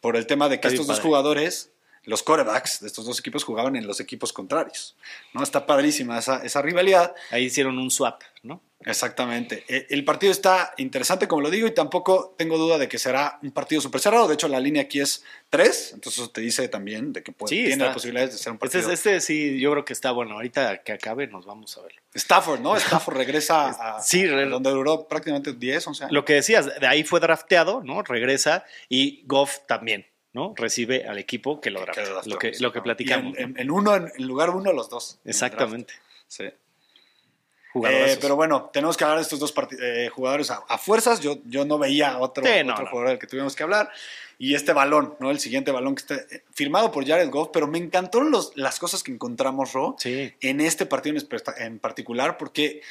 Por 0.00 0.16
el 0.16 0.26
tema 0.26 0.48
de 0.48 0.60
que 0.60 0.68
estos 0.68 0.86
dos 0.86 1.00
jugadores 1.00 1.70
los 2.04 2.22
corebacks 2.22 2.80
de 2.80 2.86
estos 2.86 3.04
dos 3.06 3.18
equipos 3.18 3.44
jugaban 3.44 3.76
en 3.76 3.86
los 3.86 4.00
equipos 4.00 4.32
contrarios. 4.32 4.96
¿no? 5.32 5.42
Está 5.42 5.66
padrísima 5.66 6.18
esa, 6.18 6.44
esa 6.44 6.62
rivalidad. 6.62 7.14
Ahí 7.30 7.44
hicieron 7.44 7.78
un 7.78 7.90
swap, 7.90 8.22
¿no? 8.42 8.60
Exactamente. 8.86 9.64
E, 9.68 9.86
el 9.90 10.04
partido 10.04 10.30
está 10.30 10.74
interesante, 10.76 11.26
como 11.26 11.42
lo 11.42 11.50
digo, 11.50 11.66
y 11.66 11.72
tampoco 11.72 12.34
tengo 12.36 12.58
duda 12.58 12.78
de 12.78 12.88
que 12.88 12.98
será 12.98 13.38
un 13.42 13.50
partido 13.50 13.80
súper 13.80 14.00
cerrado. 14.00 14.28
De 14.28 14.34
hecho, 14.34 14.48
la 14.48 14.60
línea 14.60 14.82
aquí 14.82 15.00
es 15.00 15.24
3, 15.50 15.92
entonces 15.94 16.22
eso 16.22 16.30
te 16.30 16.40
dice 16.40 16.68
también 16.68 17.12
de 17.12 17.22
que 17.22 17.32
puede, 17.32 17.50
tiene 17.50 17.90
posibilidades 17.90 18.32
de 18.32 18.38
ser 18.38 18.52
un 18.52 18.58
partido. 18.58 18.90
Este, 18.90 19.20
sí, 19.20 19.58
yo 19.58 19.72
creo 19.72 19.84
que 19.84 19.92
está 19.92 20.10
bueno. 20.12 20.34
Ahorita 20.34 20.82
que 20.82 20.92
acabe, 20.92 21.26
nos 21.26 21.46
vamos 21.46 21.76
a 21.78 21.82
ver. 21.82 21.92
Stafford, 22.14 22.60
¿no? 22.60 22.76
Stafford 22.76 23.16
regresa 23.16 23.68
a, 23.96 24.02
sí, 24.02 24.24
donde 24.24 24.70
duró 24.70 25.08
prácticamente 25.08 25.52
10, 25.52 25.86
11 25.86 26.04
años. 26.04 26.12
Lo 26.12 26.24
que 26.24 26.34
decías, 26.34 26.78
de 26.78 26.86
ahí 26.86 27.04
fue 27.04 27.20
drafteado, 27.20 27.82
¿no? 27.82 28.02
Regresa 28.02 28.64
y 28.88 29.22
Goff 29.26 29.60
también. 29.66 30.06
¿No? 30.34 30.52
Recibe 30.56 31.06
al 31.06 31.18
equipo 31.18 31.60
que 31.60 31.70
lo 31.70 31.80
draftea. 31.80 32.22
Lo 32.26 32.38
que, 32.38 32.52
lo 32.60 32.72
que 32.72 32.82
platicamos. 32.82 33.38
En, 33.38 33.70
uno, 33.70 33.94
en, 33.94 34.26
lugar 34.26 34.50
uno, 34.50 34.72
los 34.72 34.90
dos. 34.90 35.18
Exactamente. 35.24 35.94
Sí. 36.28 36.44
Eh, 36.44 38.18
pero 38.20 38.36
bueno, 38.36 38.70
tenemos 38.72 38.96
que 38.96 39.04
hablar 39.04 39.18
de 39.18 39.22
estos 39.22 39.40
dos 39.40 39.54
eh, 39.80 40.08
jugadores 40.12 40.50
a, 40.50 40.78
fuerzas. 40.78 41.20
Yo, 41.20 41.38
yo 41.46 41.64
no 41.64 41.78
veía 41.78 42.18
otro, 42.18 42.44
otro 42.44 42.86
jugador 42.86 43.08
del 43.08 43.18
que 43.18 43.26
tuvimos 43.26 43.56
que 43.56 43.62
hablar. 43.62 43.90
Y 44.38 44.54
este 44.54 44.72
balón, 44.72 45.14
¿no? 45.20 45.30
El 45.30 45.38
siguiente 45.38 45.70
balón 45.70 45.94
que 45.94 46.00
está 46.00 46.14
eh, 46.14 46.42
firmado 46.52 46.90
por 46.90 47.06
Jared 47.06 47.30
Goff, 47.30 47.50
pero 47.52 47.66
me 47.66 47.78
encantaron 47.78 48.30
los, 48.30 48.56
las 48.56 48.78
cosas 48.78 49.02
que 49.02 49.12
encontramos, 49.12 49.72
Ro, 49.72 49.96
en 50.04 50.60
este 50.60 50.86
partido 50.86 51.16
en 51.58 51.78
particular, 51.78 52.36
porque 52.36 52.82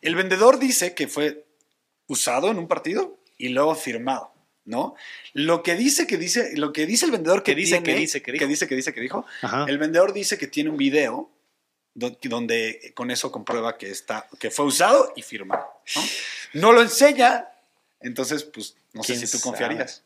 el 0.00 0.14
vendedor 0.14 0.58
dice 0.58 0.94
que 0.94 1.08
fue 1.08 1.44
usado 2.06 2.50
en 2.50 2.58
un 2.58 2.68
partido 2.68 3.16
y 3.38 3.48
luego 3.48 3.74
firmado. 3.74 4.31
¿No? 4.64 4.94
Lo 5.32 5.62
que 5.62 5.74
dice 5.74 6.06
que 6.06 6.16
dice, 6.16 6.56
lo 6.56 6.72
que 6.72 6.86
dice 6.86 7.06
el 7.06 7.10
vendedor 7.10 7.42
que, 7.42 7.54
dice 7.54 7.82
que 7.82 7.94
dice 7.94 8.22
que 8.22 8.32
dijo, 8.32 8.44
que 8.44 8.48
dice 8.48 8.68
que 8.68 8.74
dice 8.74 8.94
que 8.94 9.00
dijo, 9.00 9.26
el 9.66 9.78
vendedor 9.78 10.12
dice 10.12 10.38
que 10.38 10.46
tiene 10.46 10.70
un 10.70 10.76
video 10.76 11.30
donde 11.94 12.92
con 12.94 13.10
eso 13.10 13.30
comprueba 13.30 13.76
que 13.76 13.90
está, 13.90 14.28
que 14.38 14.50
fue 14.50 14.64
usado 14.64 15.12
y 15.16 15.22
firmado. 15.22 15.66
No, 16.54 16.72
lo 16.72 16.82
enseña, 16.82 17.48
entonces, 18.00 18.44
pues, 18.44 18.76
no 18.92 19.02
sé 19.02 19.16
si 19.16 19.30
tú 19.30 19.40
confiarías. 19.42 20.02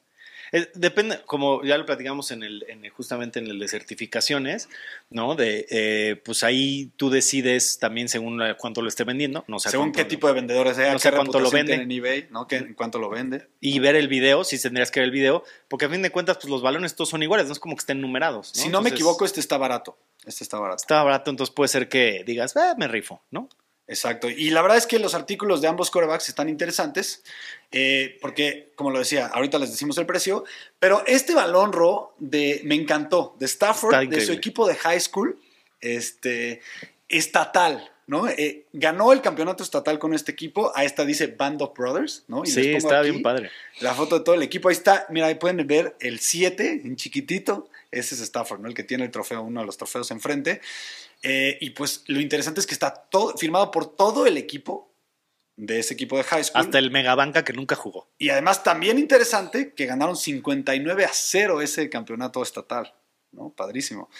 Depende, 0.74 1.20
como 1.26 1.62
ya 1.62 1.76
lo 1.78 1.86
platicamos 1.86 2.30
en 2.30 2.42
el, 2.42 2.64
justamente 2.94 3.38
en 3.38 3.46
el 3.48 3.58
de 3.58 3.68
certificaciones, 3.68 4.68
¿no? 5.10 5.34
De, 5.34 5.66
eh, 5.70 6.20
pues 6.24 6.42
ahí 6.42 6.90
tú 6.96 7.10
decides 7.10 7.78
también 7.78 8.08
según 8.08 8.42
cuánto 8.58 8.82
lo 8.82 8.88
esté 8.88 9.04
vendiendo, 9.04 9.44
no 9.48 9.58
sé 9.58 9.70
Según 9.70 9.92
qué 9.92 10.04
tipo 10.04 10.28
de 10.28 10.34
vendedores 10.34 10.76
sea, 10.76 10.92
no 10.92 10.98
sé 10.98 11.10
cuánto 11.12 11.40
lo 11.40 11.50
vende 11.50 11.74
en 11.74 11.90
eBay, 11.90 12.28
¿no? 12.30 12.46
¿Qué, 12.46 12.74
cuánto 12.74 12.98
lo 12.98 13.08
vende. 13.08 13.48
Y 13.60 13.78
ver 13.78 13.96
el 13.96 14.08
video, 14.08 14.44
si 14.44 14.60
tendrías 14.60 14.90
que 14.90 15.00
ver 15.00 15.08
el 15.08 15.12
video, 15.12 15.44
porque 15.68 15.86
a 15.86 15.88
fin 15.88 16.02
de 16.02 16.10
cuentas, 16.10 16.36
pues 16.36 16.48
los 16.48 16.62
balones 16.62 16.94
todos 16.94 17.10
son 17.10 17.22
iguales, 17.22 17.46
no 17.46 17.52
es 17.52 17.58
como 17.58 17.74
que 17.74 17.80
estén 17.80 18.00
numerados. 18.00 18.50
Si 18.52 18.68
no 18.68 18.80
me 18.82 18.90
equivoco, 18.90 19.24
este 19.24 19.40
está 19.40 19.58
barato. 19.58 19.98
Este 20.24 20.42
está 20.44 20.58
barato. 20.58 20.82
Está 20.82 21.02
barato, 21.02 21.30
entonces 21.30 21.54
puede 21.54 21.68
ser 21.68 21.88
que 21.88 22.24
digas, 22.26 22.54
eh, 22.56 22.74
me 22.76 22.88
rifo, 22.88 23.22
¿no? 23.30 23.48
Exacto. 23.88 24.28
Y 24.28 24.50
la 24.50 24.62
verdad 24.62 24.78
es 24.78 24.86
que 24.86 24.98
los 24.98 25.14
artículos 25.14 25.60
de 25.60 25.68
ambos 25.68 25.90
corebacks 25.90 26.28
están 26.28 26.48
interesantes, 26.48 27.22
eh, 27.70 28.18
porque, 28.20 28.72
como 28.74 28.90
lo 28.90 28.98
decía, 28.98 29.26
ahorita 29.26 29.58
les 29.58 29.70
decimos 29.70 29.96
el 29.98 30.06
precio, 30.06 30.44
pero 30.80 31.04
este 31.06 31.34
balón, 31.34 31.72
Ro, 31.72 32.14
de, 32.18 32.60
me 32.64 32.74
encantó, 32.74 33.36
de 33.38 33.46
Stafford, 33.46 34.08
de 34.08 34.20
su 34.20 34.32
equipo 34.32 34.66
de 34.66 34.74
high 34.74 35.00
school, 35.00 35.38
este, 35.80 36.62
estatal, 37.08 37.92
¿no? 38.08 38.28
Eh, 38.28 38.66
ganó 38.72 39.12
el 39.12 39.20
campeonato 39.20 39.62
estatal 39.62 39.98
con 39.98 40.14
este 40.14 40.32
equipo. 40.32 40.72
Ahí 40.74 40.86
está, 40.86 41.04
dice 41.04 41.28
Band 41.28 41.62
of 41.62 41.76
Brothers, 41.76 42.24
¿no? 42.28 42.42
Y 42.44 42.48
sí, 42.48 42.74
está 42.74 43.02
bien 43.02 43.22
padre. 43.22 43.50
La 43.80 43.94
foto 43.94 44.18
de 44.18 44.24
todo 44.24 44.34
el 44.34 44.42
equipo. 44.42 44.68
Ahí 44.68 44.74
está, 44.74 45.06
mira, 45.10 45.26
ahí 45.26 45.36
pueden 45.36 45.64
ver 45.66 45.96
el 46.00 46.18
7 46.18 46.82
en 46.84 46.96
chiquitito. 46.96 47.68
Ese 47.90 48.14
es 48.14 48.20
Stafford, 48.20 48.60
¿no? 48.60 48.68
El 48.68 48.74
que 48.74 48.84
tiene 48.84 49.04
el 49.04 49.10
trofeo, 49.10 49.42
uno 49.42 49.60
de 49.60 49.66
los 49.66 49.76
trofeos 49.76 50.10
enfrente. 50.10 50.60
Eh, 51.22 51.58
y 51.60 51.70
pues 51.70 52.04
lo 52.06 52.20
interesante 52.20 52.60
es 52.60 52.66
que 52.66 52.74
está 52.74 52.92
todo, 52.92 53.36
firmado 53.36 53.70
por 53.70 53.96
todo 53.96 54.26
el 54.26 54.36
equipo 54.36 54.92
de 55.56 55.78
ese 55.78 55.94
equipo 55.94 56.16
de 56.16 56.24
high 56.24 56.44
school. 56.44 56.60
Hasta 56.60 56.78
el 56.78 56.90
Megabanca 56.90 57.44
que 57.44 57.52
nunca 57.52 57.74
jugó. 57.76 58.08
Y 58.18 58.28
además 58.28 58.62
también 58.62 58.98
interesante 58.98 59.72
que 59.74 59.86
ganaron 59.86 60.16
59 60.16 61.04
a 61.04 61.10
0 61.12 61.62
ese 61.62 61.88
campeonato 61.88 62.42
estatal, 62.42 62.94
¿no? 63.32 63.50
Padrísimo. 63.50 64.10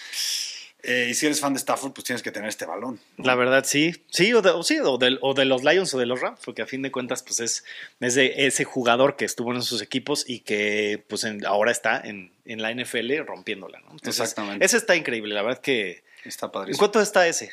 Eh, 0.83 1.07
y 1.09 1.13
si 1.15 1.25
eres 1.25 1.39
fan 1.39 1.53
de 1.53 1.59
Stafford, 1.59 1.91
pues 1.91 2.05
tienes 2.05 2.21
que 2.21 2.31
tener 2.31 2.47
este 2.47 2.65
balón. 2.65 2.99
La 3.17 3.35
verdad, 3.35 3.65
sí. 3.65 4.05
Sí, 4.09 4.31
o 4.33 4.41
de, 4.41 4.51
sí 4.63 4.77
o, 4.81 4.97
de, 4.97 5.45
los 5.45 5.63
Lions 5.63 5.93
o 5.93 5.97
de 5.97 6.05
los 6.05 6.21
Rams, 6.21 6.39
porque 6.45 6.61
a 6.61 6.67
fin 6.67 6.81
de 6.81 6.91
cuentas, 6.91 7.23
pues 7.23 7.39
es, 7.39 7.63
de 7.99 8.45
ese 8.45 8.63
jugador 8.63 9.15
que 9.15 9.25
estuvo 9.25 9.51
en 9.51 9.57
esos 9.57 9.81
equipos 9.81 10.23
y 10.27 10.41
que 10.41 11.03
pues 11.09 11.25
ahora 11.45 11.71
está 11.71 11.99
en, 11.99 12.31
la 12.45 12.73
NFL 12.73 13.17
rompiéndola. 13.25 13.79
¿no? 13.81 13.97
Exactamente. 14.03 14.63
Ese 14.63 14.77
está 14.77 14.95
increíble, 14.95 15.33
la 15.33 15.41
verdad 15.41 15.61
que... 15.61 16.05
Está 16.27 16.51
padrísimo. 16.51 16.75
¿En 16.75 16.79
cuánto 16.79 17.01
está 17.01 17.27
ese? 17.27 17.51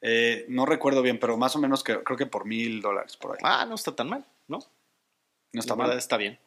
Eh, 0.00 0.46
no 0.48 0.66
recuerdo 0.66 1.02
bien, 1.02 1.18
pero 1.18 1.36
más 1.36 1.56
o 1.56 1.58
menos 1.58 1.82
que, 1.82 2.02
creo 2.02 2.16
que 2.16 2.26
por 2.26 2.44
mil 2.44 2.80
dólares 2.80 3.16
por 3.16 3.32
ahí. 3.32 3.38
Ah, 3.42 3.66
no 3.66 3.74
está 3.74 3.94
tan 3.94 4.08
mal, 4.08 4.24
¿no? 4.48 4.58
No 5.52 5.60
está 5.60 5.74
mal. 5.74 5.96
Está 5.96 6.16
bien. 6.16 6.38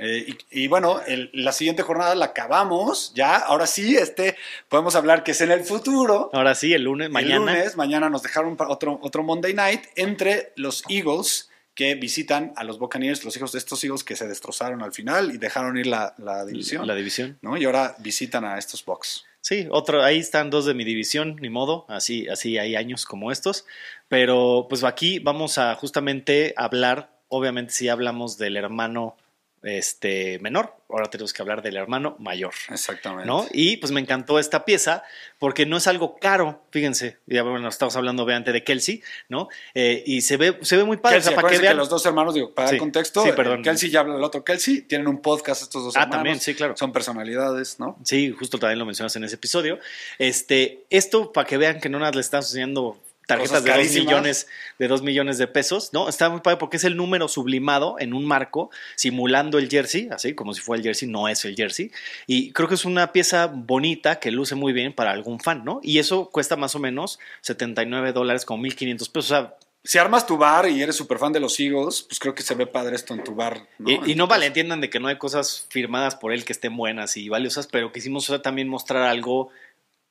Eh, 0.00 0.36
y, 0.50 0.68
bueno, 0.68 1.00
la 1.32 1.50
siguiente 1.50 1.82
jornada 1.82 2.14
la 2.14 2.26
acabamos 2.26 3.12
ya. 3.14 3.36
Ahora 3.36 3.66
sí, 3.66 3.96
este, 3.96 4.36
podemos 4.68 4.94
hablar 4.94 5.24
que 5.24 5.32
es 5.32 5.40
en 5.40 5.50
el 5.50 5.64
futuro. 5.64 6.30
Ahora 6.32 6.54
sí, 6.54 6.72
el 6.72 6.84
lunes, 6.84 7.10
mañana. 7.10 7.34
El 7.34 7.58
lunes, 7.58 7.76
mañana 7.76 8.08
nos 8.08 8.22
dejaron 8.22 8.56
otro, 8.68 9.00
otro 9.02 9.24
Monday 9.24 9.54
Night 9.54 9.86
entre 9.96 10.52
los 10.54 10.84
Eagles 10.88 11.50
que 11.74 11.94
visitan 11.94 12.52
a 12.56 12.64
los 12.64 12.78
Buccaneers, 12.78 13.24
los 13.24 13.36
hijos 13.36 13.52
de 13.52 13.58
estos 13.58 13.82
Eagles 13.84 14.04
que 14.04 14.16
se 14.16 14.26
destrozaron 14.26 14.82
al 14.82 14.92
final 14.92 15.32
y 15.32 15.38
dejaron 15.38 15.76
ir 15.76 15.86
la, 15.86 16.12
división. 16.46 16.86
La 16.86 16.94
división. 16.94 17.38
¿no? 17.40 17.56
Y 17.56 17.64
ahora 17.64 17.96
visitan 17.98 18.44
a 18.44 18.58
estos 18.58 18.84
Bucks. 18.84 19.24
Sí, 19.48 19.66
otro, 19.70 20.04
ahí 20.04 20.18
están 20.18 20.50
dos 20.50 20.66
de 20.66 20.74
mi 20.74 20.84
división, 20.84 21.36
ni 21.40 21.48
modo, 21.48 21.86
así, 21.88 22.28
así 22.28 22.58
hay 22.58 22.76
años 22.76 23.06
como 23.06 23.32
estos. 23.32 23.64
Pero 24.06 24.66
pues 24.68 24.84
aquí 24.84 25.20
vamos 25.20 25.56
a 25.56 25.74
justamente 25.74 26.52
hablar, 26.54 27.18
obviamente 27.28 27.72
si 27.72 27.88
hablamos 27.88 28.36
del 28.36 28.58
hermano 28.58 29.16
este, 29.62 30.38
menor, 30.38 30.76
ahora 30.88 31.10
tenemos 31.10 31.32
que 31.32 31.42
hablar 31.42 31.62
del 31.62 31.76
hermano 31.76 32.16
mayor. 32.18 32.54
Exactamente. 32.70 33.26
¿no? 33.26 33.46
Y 33.52 33.76
pues 33.78 33.92
me 33.92 34.00
encantó 34.00 34.38
esta 34.38 34.64
pieza 34.64 35.02
porque 35.38 35.66
no 35.66 35.76
es 35.76 35.86
algo 35.86 36.18
caro, 36.18 36.62
fíjense, 36.70 37.18
ya 37.26 37.42
bueno, 37.42 37.68
estamos 37.68 37.96
hablando 37.96 38.22
obviamente 38.22 38.52
de 38.52 38.64
Kelsey, 38.64 39.02
¿no? 39.28 39.48
Eh, 39.74 40.02
y 40.06 40.20
se 40.22 40.36
ve, 40.36 40.58
se 40.62 40.76
ve 40.76 40.84
muy 40.84 40.96
padre. 40.96 41.20
para 41.34 41.48
que 41.48 41.58
vean. 41.58 41.76
los 41.76 41.88
dos 41.88 42.04
hermanos, 42.06 42.34
digo, 42.34 42.54
para 42.54 42.70
dar 42.70 42.78
contexto, 42.78 43.22
sí, 43.22 43.30
perdón. 43.32 43.62
Kelsey 43.62 43.90
ya 43.90 44.00
habla 44.00 44.16
el 44.16 44.24
otro 44.24 44.44
Kelsey, 44.44 44.82
tienen 44.82 45.08
un 45.08 45.20
podcast 45.20 45.62
estos 45.62 45.84
dos 45.84 45.94
hermanos. 45.94 46.14
Ah, 46.14 46.16
también, 46.16 46.40
sí, 46.40 46.54
claro. 46.54 46.76
Son 46.76 46.92
personalidades, 46.92 47.78
¿no? 47.78 47.98
Sí, 48.04 48.32
justo 48.32 48.58
también 48.58 48.78
lo 48.78 48.86
mencionas 48.86 49.14
en 49.16 49.24
ese 49.24 49.34
episodio. 49.34 49.78
Este, 50.18 50.84
esto 50.90 51.32
para 51.32 51.46
que 51.46 51.56
vean 51.56 51.80
que 51.80 51.88
no 51.88 51.98
nada 51.98 52.12
le 52.12 52.20
estamos 52.20 52.46
enseñando 52.46 52.98
tarjetas 53.28 53.62
de 53.62 53.70
2 53.70 53.92
millones, 53.92 54.48
de 54.78 54.88
dos 54.88 55.02
millones 55.02 55.36
de 55.36 55.46
pesos, 55.46 55.90
¿no? 55.92 56.08
Está 56.08 56.30
muy 56.30 56.40
padre 56.40 56.56
porque 56.56 56.78
es 56.78 56.84
el 56.84 56.96
número 56.96 57.28
sublimado 57.28 57.96
en 57.98 58.14
un 58.14 58.24
marco, 58.24 58.70
simulando 58.96 59.58
el 59.58 59.68
jersey, 59.68 60.08
así 60.10 60.34
como 60.34 60.54
si 60.54 60.62
fuera 60.62 60.78
el 60.78 60.84
jersey, 60.84 61.08
no 61.08 61.28
es 61.28 61.44
el 61.44 61.54
jersey. 61.54 61.92
Y 62.26 62.52
creo 62.52 62.68
que 62.68 62.74
es 62.74 62.86
una 62.86 63.12
pieza 63.12 63.46
bonita 63.46 64.18
que 64.18 64.30
luce 64.30 64.54
muy 64.54 64.72
bien 64.72 64.94
para 64.94 65.10
algún 65.10 65.40
fan, 65.40 65.62
¿no? 65.62 65.80
Y 65.82 65.98
eso 65.98 66.30
cuesta 66.30 66.56
más 66.56 66.74
o 66.74 66.78
menos 66.78 67.18
79 67.42 68.12
dólares, 68.12 68.46
como 68.46 68.62
1500 68.62 69.08
pesos. 69.10 69.30
O 69.30 69.34
sea, 69.34 69.54
si 69.84 69.98
armas 69.98 70.26
tu 70.26 70.36
bar 70.36 70.68
y 70.68 70.82
eres 70.82 70.96
súper 70.96 71.18
fan 71.18 71.32
de 71.32 71.40
los 71.40 71.60
Eagles, 71.60 72.02
pues 72.02 72.18
creo 72.18 72.34
que 72.34 72.42
se 72.42 72.54
ve 72.54 72.66
padre 72.66 72.96
esto 72.96 73.14
en 73.14 73.24
tu 73.24 73.34
bar. 73.34 73.68
Y, 74.06 74.14
no 74.16 74.26
vale, 74.26 74.46
entiendan 74.46 74.80
de 74.80 74.90
que 74.90 75.00
no 75.00 75.08
hay 75.08 75.16
cosas 75.16 75.66
firmadas 75.68 76.16
por 76.16 76.32
él 76.32 76.44
que 76.44 76.52
estén 76.52 76.76
buenas 76.76 77.16
y 77.16 77.28
valiosas, 77.28 77.66
pero 77.66 77.92
quisimos 77.92 78.30
también 78.42 78.68
mostrar 78.68 79.02
algo 79.02 79.50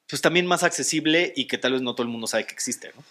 pues 0.10 0.22
también 0.22 0.46
más 0.46 0.64
accesible 0.64 1.34
y 1.36 1.46
que 1.46 1.58
tal 1.58 1.74
vez 1.74 1.82
no 1.82 1.94
todo 1.94 2.04
el 2.04 2.10
mundo 2.10 2.28
sabe 2.28 2.46
que 2.46 2.54
existe, 2.54 2.92
¿no? 2.96 3.04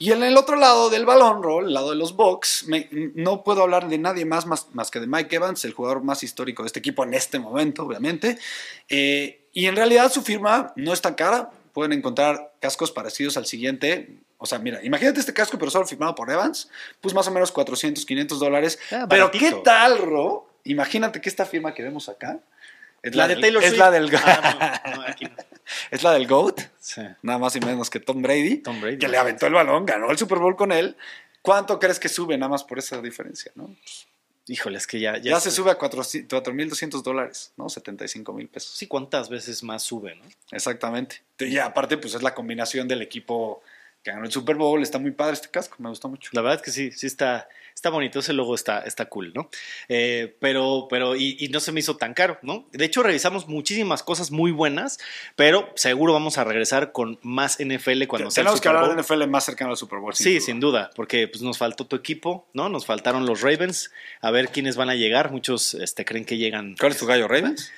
Y 0.00 0.12
en 0.12 0.22
el 0.22 0.36
otro 0.36 0.54
lado 0.54 0.90
del 0.90 1.04
balón 1.04 1.42
roll, 1.42 1.66
el 1.66 1.74
lado 1.74 1.90
de 1.90 1.96
los 1.96 2.14
Bucks, 2.14 2.66
no 3.14 3.42
puedo 3.42 3.62
hablar 3.62 3.88
de 3.88 3.98
nadie 3.98 4.24
más, 4.24 4.46
más, 4.46 4.90
que 4.92 5.00
de 5.00 5.08
Mike 5.08 5.34
Evans, 5.34 5.64
el 5.64 5.72
jugador 5.72 6.04
más 6.04 6.22
histórico 6.22 6.62
de 6.62 6.68
este 6.68 6.78
equipo 6.78 7.02
en 7.02 7.14
este 7.14 7.40
momento, 7.40 7.82
obviamente. 7.82 8.38
Eh, 8.88 9.48
y 9.52 9.66
en 9.66 9.74
realidad 9.74 10.12
su 10.12 10.22
firma 10.22 10.72
no 10.76 10.92
es 10.92 11.00
tan 11.00 11.14
cara. 11.14 11.50
Pueden 11.72 11.92
encontrar 11.92 12.52
cascos 12.60 12.92
parecidos 12.92 13.36
al 13.36 13.46
siguiente. 13.46 14.20
O 14.36 14.46
sea, 14.46 14.60
mira, 14.60 14.84
imagínate 14.84 15.18
este 15.18 15.34
casco, 15.34 15.58
pero 15.58 15.72
solo 15.72 15.84
firmado 15.84 16.14
por 16.14 16.30
Evans. 16.30 16.70
Pues 17.00 17.12
más 17.12 17.26
o 17.26 17.32
menos 17.32 17.50
400, 17.50 18.06
500 18.06 18.38
dólares. 18.38 18.78
Ah, 18.92 19.06
pero 19.10 19.32
¿qué 19.32 19.50
tal, 19.64 19.98
Ro? 19.98 20.48
Imagínate 20.62 21.20
que 21.20 21.28
esta 21.28 21.44
firma 21.44 21.74
que 21.74 21.82
vemos 21.82 22.08
acá 22.08 22.38
es 23.02 23.14
la, 23.14 23.28
de 23.28 23.36
Taylor 23.36 23.62
es 23.62 23.76
La 23.78 23.90
del, 23.90 24.10
ah, 24.16 25.14
Es 25.90 26.02
la 26.02 26.12
del 26.12 26.26
GOAT. 26.26 26.60
Nada 27.22 27.38
más 27.38 27.54
y 27.56 27.60
menos 27.60 27.90
que 27.90 28.00
Tom 28.00 28.22
Brady. 28.22 28.58
Tom 28.58 28.80
Brady. 28.80 28.98
Que 28.98 29.08
le 29.08 29.18
aventó 29.18 29.46
el 29.46 29.52
balón, 29.52 29.86
ganó 29.86 30.10
el 30.10 30.18
Super 30.18 30.38
Bowl 30.38 30.56
con 30.56 30.72
él. 30.72 30.96
¿Cuánto 31.42 31.78
crees 31.78 31.98
que 31.98 32.08
sube 32.08 32.36
nada 32.36 32.50
más 32.50 32.64
por 32.64 32.78
esa 32.78 33.00
diferencia? 33.00 33.52
¿no? 33.54 33.74
Híjole, 34.48 34.78
es 34.78 34.86
que 34.86 34.98
ya. 34.98 35.18
Ya, 35.18 35.38
se 35.40 35.50
sube 35.50 35.70
a 35.70 35.78
4.200 35.78 37.02
dólares, 37.02 37.52
¿no? 37.56 37.68
75 37.68 38.32
mil 38.32 38.48
pesos. 38.48 38.72
Sí, 38.74 38.86
¿cuántas 38.86 39.28
veces 39.28 39.62
más 39.62 39.82
sube, 39.82 40.14
no? 40.14 40.24
Exactamente. 40.50 41.22
Y 41.38 41.58
aparte, 41.58 41.98
pues 41.98 42.14
es 42.14 42.22
la 42.22 42.34
combinación 42.34 42.88
del 42.88 43.02
equipo 43.02 43.62
que 44.02 44.10
ganó 44.10 44.24
el 44.24 44.32
Super 44.32 44.56
Bowl. 44.56 44.82
Está 44.82 44.98
muy 44.98 45.10
padre 45.10 45.34
este 45.34 45.48
casco, 45.48 45.76
me 45.78 45.90
gustó 45.90 46.08
mucho. 46.08 46.30
La 46.32 46.40
verdad 46.40 46.56
es 46.56 46.62
que 46.62 46.70
sí, 46.70 46.90
sí 46.92 47.06
está, 47.06 47.46
está 47.78 47.90
bonito, 47.90 48.18
ese 48.18 48.32
logo 48.32 48.56
está, 48.56 48.80
está 48.80 49.04
cool, 49.04 49.32
¿no? 49.36 49.48
Eh, 49.88 50.34
pero, 50.40 50.88
pero, 50.90 51.14
y, 51.14 51.48
no 51.52 51.60
se 51.60 51.70
me 51.70 51.78
hizo 51.78 51.96
tan 51.96 52.12
caro, 52.12 52.36
¿no? 52.42 52.66
De 52.72 52.84
hecho, 52.84 53.04
revisamos 53.04 53.46
muchísimas 53.46 54.02
cosas 54.02 54.32
muy 54.32 54.50
buenas, 54.50 54.98
pero 55.36 55.70
seguro 55.76 56.12
vamos 56.12 56.38
a 56.38 56.44
regresar 56.44 56.90
con 56.90 57.20
más 57.22 57.58
NFL 57.60 58.06
cuando 58.08 58.32
sea 58.32 58.42
Tenemos 58.42 58.60
que 58.60 58.68
hablar 58.68 58.96
de 58.96 59.00
NFL 59.00 59.28
más 59.28 59.44
cercano 59.44 59.70
al 59.70 59.76
Super 59.76 60.00
Bowl. 60.00 60.12
sí, 60.12 60.40
sin 60.40 60.58
duda, 60.58 60.90
porque 60.96 61.28
pues, 61.28 61.40
nos 61.40 61.56
faltó 61.56 61.86
tu 61.86 61.94
equipo, 61.94 62.48
¿no? 62.52 62.68
Nos 62.68 62.84
faltaron 62.84 63.26
los 63.26 63.42
Ravens, 63.42 63.92
a 64.22 64.32
ver 64.32 64.48
quiénes 64.48 64.74
van 64.74 64.90
a 64.90 64.96
llegar. 64.96 65.30
Muchos 65.30 65.74
este, 65.74 66.04
creen 66.04 66.24
que 66.24 66.36
llegan. 66.36 66.74
¿Cuál 66.80 66.90
es 66.90 66.98
tu 66.98 67.06
gallo, 67.06 67.28
Ravens? 67.28 67.70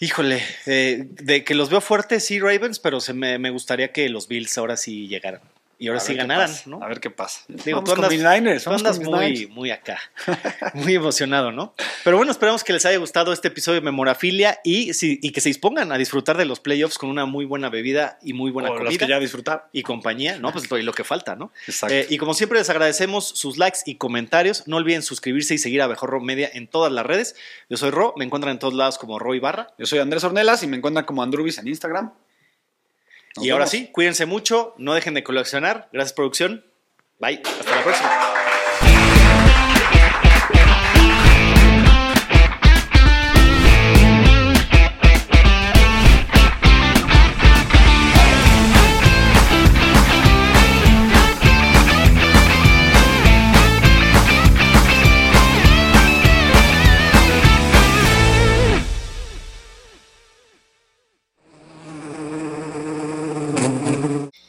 Híjole, 0.00 0.42
eh, 0.66 1.06
de 1.08 1.44
que 1.44 1.54
los 1.54 1.70
veo 1.70 1.80
fuertes, 1.80 2.26
sí, 2.26 2.40
Ravens, 2.40 2.78
pero 2.78 3.00
se 3.00 3.14
me, 3.14 3.38
me, 3.38 3.48
gustaría 3.48 3.90
que 3.90 4.06
los 4.10 4.28
Bills 4.28 4.58
ahora 4.58 4.76
sí 4.76 5.08
llegaran. 5.08 5.40
Y 5.80 5.86
ahora 5.86 6.00
sí 6.00 6.14
ganaran, 6.14 6.50
¿no? 6.66 6.82
A 6.82 6.88
ver 6.88 6.98
qué 6.98 7.08
pasa. 7.08 7.42
Digo, 7.46 7.84
tú 7.84 7.92
andas, 7.92 8.10
Niners, 8.10 8.66
muy, 9.00 9.46
muy 9.46 9.70
acá, 9.70 10.00
muy 10.74 10.96
emocionado, 10.96 11.52
¿no? 11.52 11.72
Pero 12.02 12.16
bueno, 12.16 12.32
esperamos 12.32 12.64
que 12.64 12.72
les 12.72 12.84
haya 12.84 12.98
gustado 12.98 13.32
este 13.32 13.46
episodio 13.46 13.76
de 13.76 13.84
Memorafilia 13.84 14.58
y, 14.64 14.90
y 15.00 15.30
que 15.30 15.40
se 15.40 15.48
dispongan 15.48 15.92
a 15.92 15.98
disfrutar 15.98 16.36
de 16.36 16.46
los 16.46 16.58
playoffs 16.58 16.98
con 16.98 17.08
una 17.10 17.26
muy 17.26 17.44
buena 17.44 17.68
bebida 17.68 18.18
y 18.22 18.32
muy 18.32 18.50
buena 18.50 18.70
o 18.70 18.72
comida. 18.72 18.90
Los 18.90 18.98
que 18.98 19.06
ya 19.06 19.20
disfrutar. 19.20 19.68
Y 19.72 19.82
compañía, 19.82 20.40
¿no? 20.40 20.52
Pues 20.52 20.68
lo, 20.68 20.92
que 20.92 21.04
falta, 21.04 21.36
¿no? 21.36 21.52
Exacto. 21.68 21.94
Eh, 21.94 22.06
y 22.10 22.18
como 22.18 22.34
siempre 22.34 22.58
les 22.58 22.68
agradecemos 22.70 23.28
sus 23.28 23.56
likes 23.56 23.78
y 23.86 23.94
comentarios. 23.94 24.66
No 24.66 24.78
olviden 24.78 25.02
suscribirse 25.02 25.54
y 25.54 25.58
seguir 25.58 25.80
a 25.82 25.86
Mejor 25.86 26.20
Media 26.22 26.50
en 26.52 26.66
todas 26.66 26.90
las 26.90 27.06
redes. 27.06 27.36
Yo 27.70 27.76
soy 27.76 27.90
Ro, 27.90 28.14
me 28.16 28.24
encuentran 28.24 28.52
en 28.52 28.58
todos 28.58 28.74
lados 28.74 28.98
como 28.98 29.20
Ro 29.20 29.38
Barra. 29.40 29.68
Yo 29.78 29.86
soy 29.86 30.00
Andrés 30.00 30.24
Ornelas 30.24 30.64
y 30.64 30.66
me 30.66 30.76
encuentran 30.76 31.06
como 31.06 31.22
Andrubis 31.22 31.58
en 31.58 31.68
Instagram 31.68 32.10
y 33.40 33.50
ahora 33.50 33.66
sí, 33.66 33.90
cuídense 33.92 34.26
mucho, 34.26 34.74
no 34.78 34.94
dejen 34.94 35.14
de 35.14 35.24
coleccionar. 35.24 35.88
Gracias, 35.92 36.12
producción. 36.12 36.64
Bye, 37.18 37.42
hasta 37.44 37.76
la 37.76 37.82
próxima. 37.82 38.37